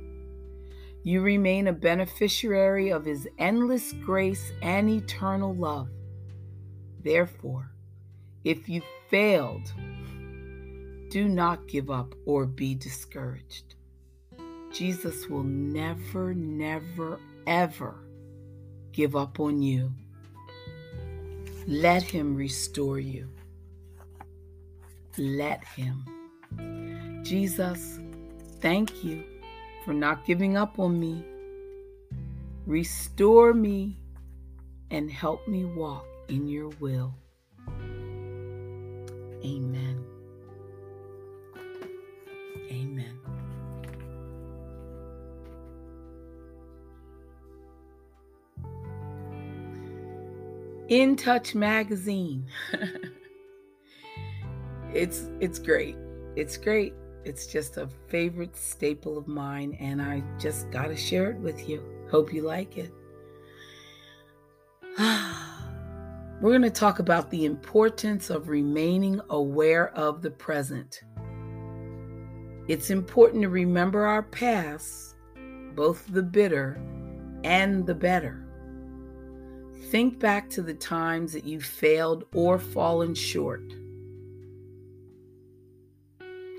You 1.06 1.20
remain 1.20 1.68
a 1.68 1.72
beneficiary 1.72 2.90
of 2.90 3.04
his 3.04 3.28
endless 3.38 3.92
grace 3.92 4.50
and 4.60 4.90
eternal 4.90 5.54
love. 5.54 5.88
Therefore, 7.00 7.70
if 8.42 8.68
you 8.68 8.82
failed 9.08 9.72
do 11.08 11.28
not 11.28 11.68
give 11.68 11.92
up 11.92 12.12
or 12.24 12.44
be 12.44 12.74
discouraged. 12.74 13.76
Jesus 14.72 15.28
will 15.28 15.44
never, 15.44 16.34
never, 16.34 17.20
ever 17.46 17.94
give 18.90 19.14
up 19.14 19.38
on 19.38 19.62
you. 19.62 19.92
Let 21.68 22.02
Him 22.02 22.34
restore 22.34 22.98
you. 22.98 23.30
Let 25.16 25.62
Him. 25.62 27.22
Jesus, 27.22 28.00
thank 28.60 29.04
you 29.04 29.35
for 29.86 29.94
not 29.94 30.26
giving 30.26 30.56
up 30.56 30.80
on 30.80 30.98
me. 30.98 31.24
Restore 32.66 33.54
me 33.54 33.96
and 34.90 35.10
help 35.10 35.46
me 35.46 35.64
walk 35.64 36.04
in 36.28 36.48
your 36.48 36.70
will. 36.80 37.14
Amen. 39.44 40.04
Amen. 42.68 43.20
In 50.88 51.14
Touch 51.14 51.54
magazine. 51.54 52.46
it's 54.92 55.28
it's 55.38 55.60
great. 55.60 55.96
It's 56.34 56.56
great. 56.56 56.92
It's 57.26 57.48
just 57.48 57.76
a 57.76 57.88
favorite 58.06 58.56
staple 58.56 59.18
of 59.18 59.26
mine 59.26 59.76
and 59.80 60.00
I 60.00 60.22
just 60.38 60.70
got 60.70 60.86
to 60.86 60.96
share 60.96 61.32
it 61.32 61.38
with 61.38 61.68
you. 61.68 61.82
Hope 62.08 62.32
you 62.32 62.42
like 62.42 62.78
it. 62.78 62.92
We're 64.96 66.50
going 66.50 66.62
to 66.62 66.70
talk 66.70 67.00
about 67.00 67.28
the 67.32 67.44
importance 67.44 68.30
of 68.30 68.48
remaining 68.48 69.20
aware 69.30 69.88
of 69.96 70.22
the 70.22 70.30
present. 70.30 71.02
It's 72.68 72.90
important 72.90 73.42
to 73.42 73.48
remember 73.48 74.06
our 74.06 74.22
past, 74.22 75.16
both 75.74 76.06
the 76.06 76.22
bitter 76.22 76.80
and 77.42 77.84
the 77.84 77.94
better. 77.96 78.46
Think 79.90 80.20
back 80.20 80.48
to 80.50 80.62
the 80.62 80.74
times 80.74 81.32
that 81.32 81.44
you 81.44 81.60
failed 81.60 82.26
or 82.32 82.60
fallen 82.60 83.16
short. 83.16 83.64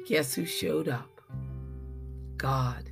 Guess 0.07 0.35
who 0.35 0.45
showed 0.45 0.87
up? 0.87 1.19
God. 2.37 2.89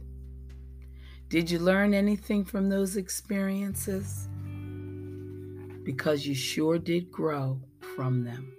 Did 1.30 1.50
you 1.50 1.60
learn 1.60 1.94
anything 1.94 2.44
from 2.44 2.68
those 2.68 2.98
experiences? 2.98 4.28
Because 5.86 6.28
you 6.28 6.36
sure 6.36 6.78
did 6.78 7.10
grow 7.10 7.62
from 7.96 8.26
them. 8.26 8.52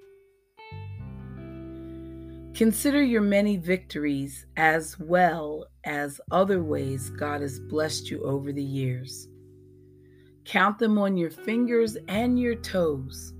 Consider 2.54 3.02
your 3.02 3.20
many 3.20 3.58
victories 3.58 4.46
as 4.56 4.98
well 4.98 5.66
as 5.84 6.18
other 6.30 6.62
ways 6.62 7.10
God 7.10 7.42
has 7.42 7.60
blessed 7.60 8.10
you 8.10 8.22
over 8.22 8.54
the 8.54 8.64
years. 8.64 9.28
Count 10.46 10.78
them 10.78 10.96
on 10.96 11.18
your 11.18 11.30
fingers 11.30 11.98
and 12.08 12.40
your 12.40 12.54
toes. 12.54 13.34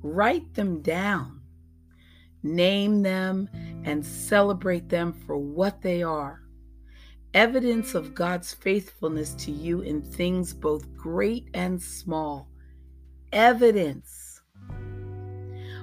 Write 0.00 0.54
them 0.54 0.80
down. 0.80 1.40
Name 2.44 3.02
them 3.02 3.48
and 3.88 4.04
celebrate 4.04 4.88
them 4.88 5.12
for 5.26 5.38
what 5.38 5.80
they 5.80 6.02
are 6.02 6.42
evidence 7.34 7.94
of 7.94 8.14
God's 8.14 8.54
faithfulness 8.54 9.34
to 9.34 9.50
you 9.50 9.80
in 9.82 10.00
things 10.02 10.54
both 10.54 10.94
great 10.96 11.48
and 11.54 11.80
small. 11.80 12.48
Evidence 13.32 14.40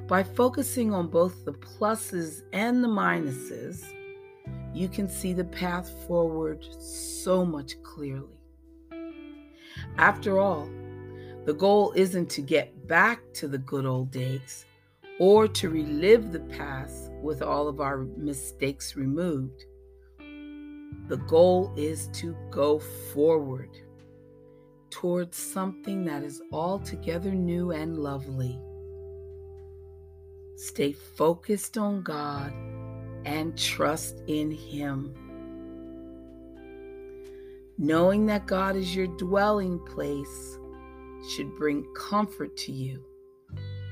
by 0.08 0.24
focusing 0.24 0.94
on 0.94 1.08
both 1.08 1.46
the 1.46 1.54
pluses 1.54 2.42
and 2.54 2.84
the 2.84 2.88
minuses, 2.88 3.86
you 4.74 4.88
can 4.88 5.08
see 5.08 5.34
the 5.34 5.44
path 5.44 5.90
forward 6.08 6.66
so 6.80 7.46
much 7.46 7.82
clearly. 7.84 8.40
After 9.98 10.40
all, 10.40 10.70
the 11.46 11.54
goal 11.54 11.94
isn't 11.96 12.30
to 12.32 12.42
get 12.42 12.88
back 12.88 13.22
to 13.36 13.48
the 13.48 13.60
good 13.60 13.86
old 13.86 14.12
days 14.12 14.66
or 15.20 15.48
to 15.48 15.70
relive 15.70 16.32
the 16.32 16.40
past 16.42 17.12
with 17.22 17.42
all 17.42 17.68
of 17.68 17.80
our 17.80 18.00
mistakes 18.18 18.96
removed. 18.96 19.66
The 21.08 21.18
goal 21.28 21.74
is 21.78 22.08
to 22.14 22.36
go 22.52 22.80
forward 22.80 23.70
towards 24.90 25.38
something 25.38 26.04
that 26.06 26.24
is 26.24 26.42
altogether 26.52 27.32
new 27.32 27.72
and 27.72 27.98
lovely. 27.98 28.60
Stay 30.56 30.94
focused 30.94 31.78
on 31.78 32.02
God 32.02 32.54
and 33.26 33.58
trust 33.58 34.22
in 34.28 34.52
Him. 34.52 35.14
Knowing 37.78 38.26
that 38.28 38.48
God 38.48 38.76
is 38.76 38.96
your 38.96 39.08
dwelling 39.08 39.80
place 39.80 40.58
should 41.30 41.56
bring 41.56 41.86
comfort 41.94 42.56
to 42.58 42.72
you 42.72 43.04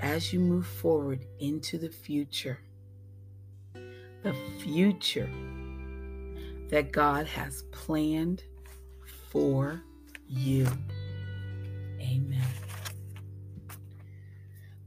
as 0.03 0.33
you 0.33 0.39
move 0.39 0.67
forward 0.67 1.25
into 1.39 1.77
the 1.77 1.89
future. 1.89 2.59
The 4.21 4.35
future 4.59 5.29
that 6.69 6.91
God 6.91 7.25
has 7.25 7.63
planned 7.71 8.43
for 9.29 9.81
you. 10.27 10.67
Amen. 12.01 12.45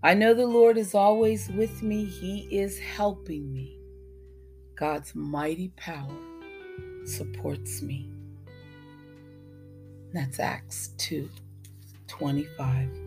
I 0.03 0.13
know 0.13 0.35
the 0.35 0.47
Lord 0.47 0.77
is 0.77 0.95
always 0.95 1.49
with 1.49 1.83
me, 1.83 2.05
He 2.05 2.47
is 2.51 2.79
helping 2.79 3.51
me. 3.53 3.79
God's 4.75 5.15
mighty 5.15 5.69
power 5.77 6.15
supports 7.07 7.81
me. 7.81 8.11
That's 10.13 10.39
Acts 10.39 10.89
2 10.99 11.29
25. 12.07 13.06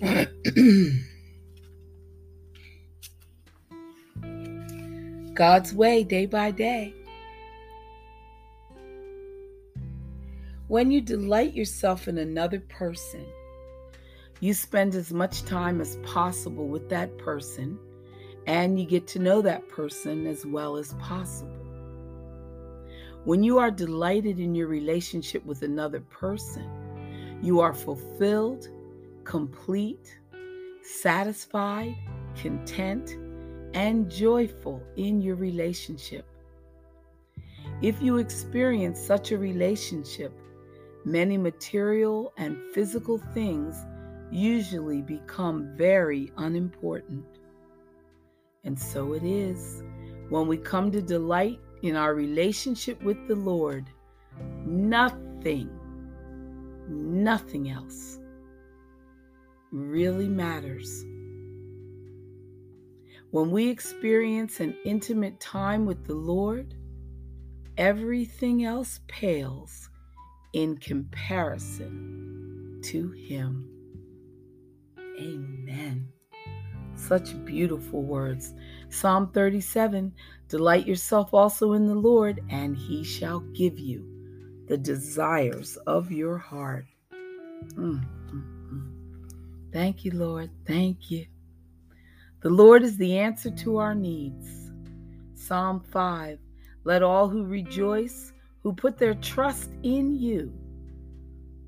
God's 5.34 5.74
way 5.74 6.04
day 6.04 6.24
by 6.24 6.50
day. 6.50 6.94
When 10.68 10.90
you 10.90 11.02
delight 11.02 11.52
yourself 11.52 12.08
in 12.08 12.16
another 12.16 12.60
person, 12.60 13.26
you 14.40 14.54
spend 14.54 14.94
as 14.94 15.12
much 15.12 15.44
time 15.44 15.82
as 15.82 15.96
possible 15.96 16.68
with 16.68 16.88
that 16.88 17.18
person 17.18 17.78
and 18.46 18.80
you 18.80 18.86
get 18.86 19.06
to 19.08 19.18
know 19.18 19.42
that 19.42 19.68
person 19.68 20.26
as 20.26 20.46
well 20.46 20.76
as 20.76 20.94
possible. 20.94 21.52
When 23.24 23.42
you 23.42 23.58
are 23.58 23.70
delighted 23.70 24.40
in 24.40 24.54
your 24.54 24.68
relationship 24.68 25.44
with 25.44 25.60
another 25.60 26.00
person, 26.00 26.66
you 27.42 27.60
are 27.60 27.74
fulfilled, 27.74 28.66
complete, 29.24 30.18
satisfied, 30.82 31.94
content, 32.40 33.16
and 33.74 34.10
joyful 34.10 34.82
in 34.96 35.20
your 35.20 35.36
relationship. 35.36 36.26
If 37.82 38.00
you 38.02 38.18
experience 38.18 39.00
such 39.00 39.32
a 39.32 39.38
relationship, 39.38 40.32
many 41.04 41.38
material 41.38 42.32
and 42.36 42.58
physical 42.74 43.18
things 43.32 43.76
usually 44.30 45.02
become 45.02 45.74
very 45.76 46.30
unimportant. 46.36 47.24
And 48.64 48.78
so 48.78 49.14
it 49.14 49.22
is 49.24 49.82
when 50.28 50.46
we 50.46 50.56
come 50.56 50.92
to 50.92 51.00
delight 51.00 51.58
in 51.82 51.96
our 51.96 52.14
relationship 52.14 53.02
with 53.02 53.26
the 53.26 53.34
Lord, 53.34 53.86
nothing, 54.66 55.70
nothing 56.88 57.70
else 57.70 58.19
really 59.70 60.28
matters. 60.28 61.04
When 63.30 63.50
we 63.50 63.68
experience 63.68 64.60
an 64.60 64.76
intimate 64.84 65.40
time 65.40 65.86
with 65.86 66.06
the 66.06 66.14
Lord, 66.14 66.74
everything 67.76 68.64
else 68.64 69.00
pales 69.06 69.88
in 70.52 70.76
comparison 70.78 72.80
to 72.84 73.10
Him. 73.12 73.68
Amen. 75.20 76.08
Such 76.96 77.44
beautiful 77.44 78.02
words. 78.02 78.54
Psalm 78.88 79.30
37 79.32 80.12
Delight 80.48 80.86
yourself 80.86 81.32
also 81.32 81.74
in 81.74 81.86
the 81.86 81.94
Lord, 81.94 82.40
and 82.50 82.76
he 82.76 83.04
shall 83.04 83.40
give 83.54 83.78
you 83.78 84.04
the 84.66 84.76
desires 84.76 85.76
of 85.86 86.10
your 86.10 86.38
heart. 86.38 86.86
Mm. 87.74 88.04
Thank 89.72 90.04
you, 90.04 90.12
Lord. 90.12 90.50
Thank 90.66 91.10
you. 91.10 91.26
The 92.42 92.50
Lord 92.50 92.82
is 92.82 92.96
the 92.96 93.18
answer 93.18 93.50
to 93.50 93.76
our 93.76 93.94
needs. 93.94 94.72
Psalm 95.34 95.80
5 95.80 96.38
Let 96.84 97.02
all 97.02 97.28
who 97.28 97.44
rejoice, 97.44 98.32
who 98.62 98.72
put 98.72 98.98
their 98.98 99.14
trust 99.14 99.70
in 99.82 100.14
you, 100.14 100.52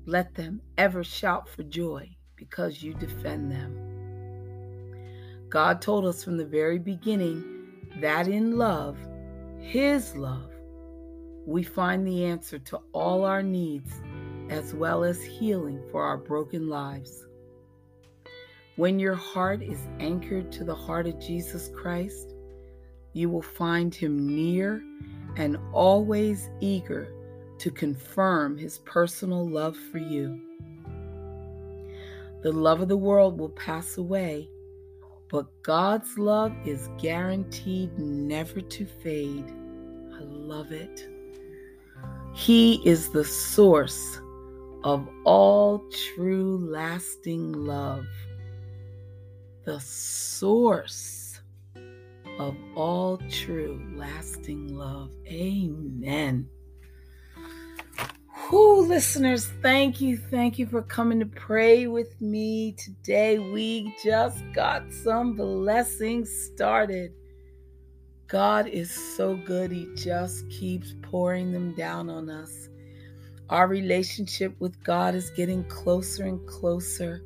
let 0.05 0.35
them 0.35 0.61
ever 0.77 1.03
shout 1.03 1.47
for 1.47 1.63
joy 1.63 2.09
because 2.35 2.83
you 2.83 2.93
defend 2.93 3.51
them. 3.51 3.93
God 5.49 5.81
told 5.81 6.05
us 6.05 6.23
from 6.23 6.37
the 6.37 6.45
very 6.45 6.79
beginning 6.79 7.43
that 8.01 8.27
in 8.27 8.57
love, 8.57 8.97
His 9.59 10.15
love, 10.15 10.51
we 11.45 11.63
find 11.63 12.05
the 12.05 12.25
answer 12.25 12.59
to 12.59 12.79
all 12.91 13.23
our 13.23 13.43
needs 13.43 14.01
as 14.49 14.73
well 14.73 15.03
as 15.03 15.23
healing 15.23 15.81
for 15.91 16.03
our 16.03 16.17
broken 16.17 16.67
lives. 16.67 17.27
When 18.75 18.97
your 18.99 19.13
heart 19.13 19.61
is 19.61 19.79
anchored 19.99 20.51
to 20.53 20.63
the 20.63 20.73
heart 20.73 21.05
of 21.05 21.19
Jesus 21.19 21.69
Christ, 21.75 22.33
you 23.13 23.29
will 23.29 23.43
find 23.43 23.93
Him 23.93 24.35
near 24.35 24.83
and 25.35 25.57
always 25.71 26.49
eager 26.59 27.07
to 27.59 27.69
confirm 27.69 28.57
His 28.57 28.79
personal 28.79 29.47
love 29.47 29.77
for 29.77 29.99
you. 29.99 30.39
The 32.41 32.51
love 32.51 32.81
of 32.81 32.87
the 32.87 32.97
world 32.97 33.39
will 33.39 33.49
pass 33.49 33.97
away, 33.99 34.49
but 35.29 35.45
God's 35.61 36.17
love 36.17 36.51
is 36.65 36.89
guaranteed 36.99 37.97
never 37.99 38.59
to 38.59 38.85
fade. 38.85 39.53
I 40.15 40.23
love 40.23 40.71
it. 40.71 41.07
He 42.33 42.81
is 42.87 43.09
the 43.09 43.23
source 43.23 44.19
of 44.83 45.07
all 45.25 45.85
true 46.15 46.57
lasting 46.57 47.53
love. 47.53 48.07
The 49.65 49.79
source 49.79 51.39
of 52.37 52.55
all 52.75 53.17
true 53.29 53.81
lasting 53.95 54.75
love. 54.75 55.11
Amen. 55.27 56.49
Who 58.27 58.85
listeners, 58.85 59.47
thank 59.61 60.01
you. 60.01 60.17
Thank 60.17 60.59
you 60.59 60.67
for 60.67 60.81
coming 60.81 61.19
to 61.19 61.25
pray 61.25 61.87
with 61.87 62.19
me 62.19 62.73
today. 62.73 63.39
We 63.39 63.95
just 64.03 64.43
got 64.53 64.91
some 64.91 65.35
blessings 65.35 66.29
started. 66.29 67.13
God 68.27 68.67
is 68.67 68.91
so 68.91 69.35
good. 69.35 69.71
He 69.71 69.87
just 69.95 70.49
keeps 70.49 70.93
pouring 71.03 71.51
them 71.51 71.73
down 71.73 72.09
on 72.09 72.29
us. 72.29 72.69
Our 73.49 73.67
relationship 73.67 74.55
with 74.59 74.83
God 74.83 75.15
is 75.15 75.29
getting 75.29 75.63
closer 75.65 76.25
and 76.25 76.45
closer 76.47 77.23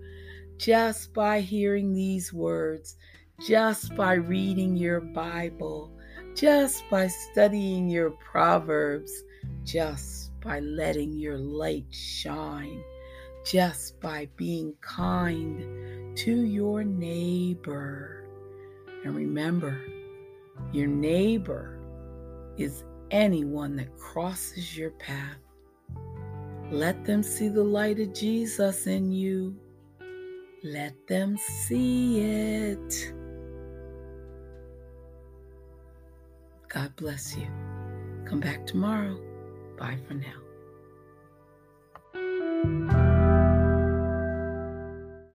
just 0.58 1.14
by 1.14 1.42
hearing 1.42 1.94
these 1.94 2.34
words, 2.34 2.96
just 3.48 3.96
by 3.96 4.14
reading 4.14 4.76
your 4.76 5.00
Bible, 5.02 5.92
just 6.36 6.84
by 6.90 7.08
studying 7.08 7.90
your 7.90 8.12
Proverbs, 8.12 9.12
just 9.64 10.40
by 10.42 10.60
letting 10.60 11.14
your 11.14 11.38
light 11.38 11.86
shine, 11.92 12.82
just 13.46 14.00
by 14.02 14.28
being 14.36 14.74
kind 14.82 16.18
to 16.18 16.46
your 16.46 16.84
neighbor. 16.84 18.28
And 19.04 19.16
remember, 19.16 19.80
your 20.72 20.88
neighbor 20.88 21.80
is 22.58 22.84
anyone 23.12 23.76
that 23.76 23.96
crosses 23.98 24.76
your 24.76 24.92
path. 24.92 25.38
Let 26.72 27.06
them 27.06 27.24
see 27.24 27.48
the 27.48 27.64
light 27.64 28.00
of 28.00 28.14
Jesus 28.14 28.88
in 28.88 29.12
you. 29.12 29.56
Let 30.74 31.08
them 31.08 31.38
see 31.38 32.20
it. 32.20 33.14
God 36.68 36.94
bless 36.98 37.38
you. 37.38 37.48
Come 38.26 38.42
back 38.42 38.66
tomorrow. 38.66 39.18
Bye 39.78 39.98
for 40.08 40.16
now. 40.16 40.42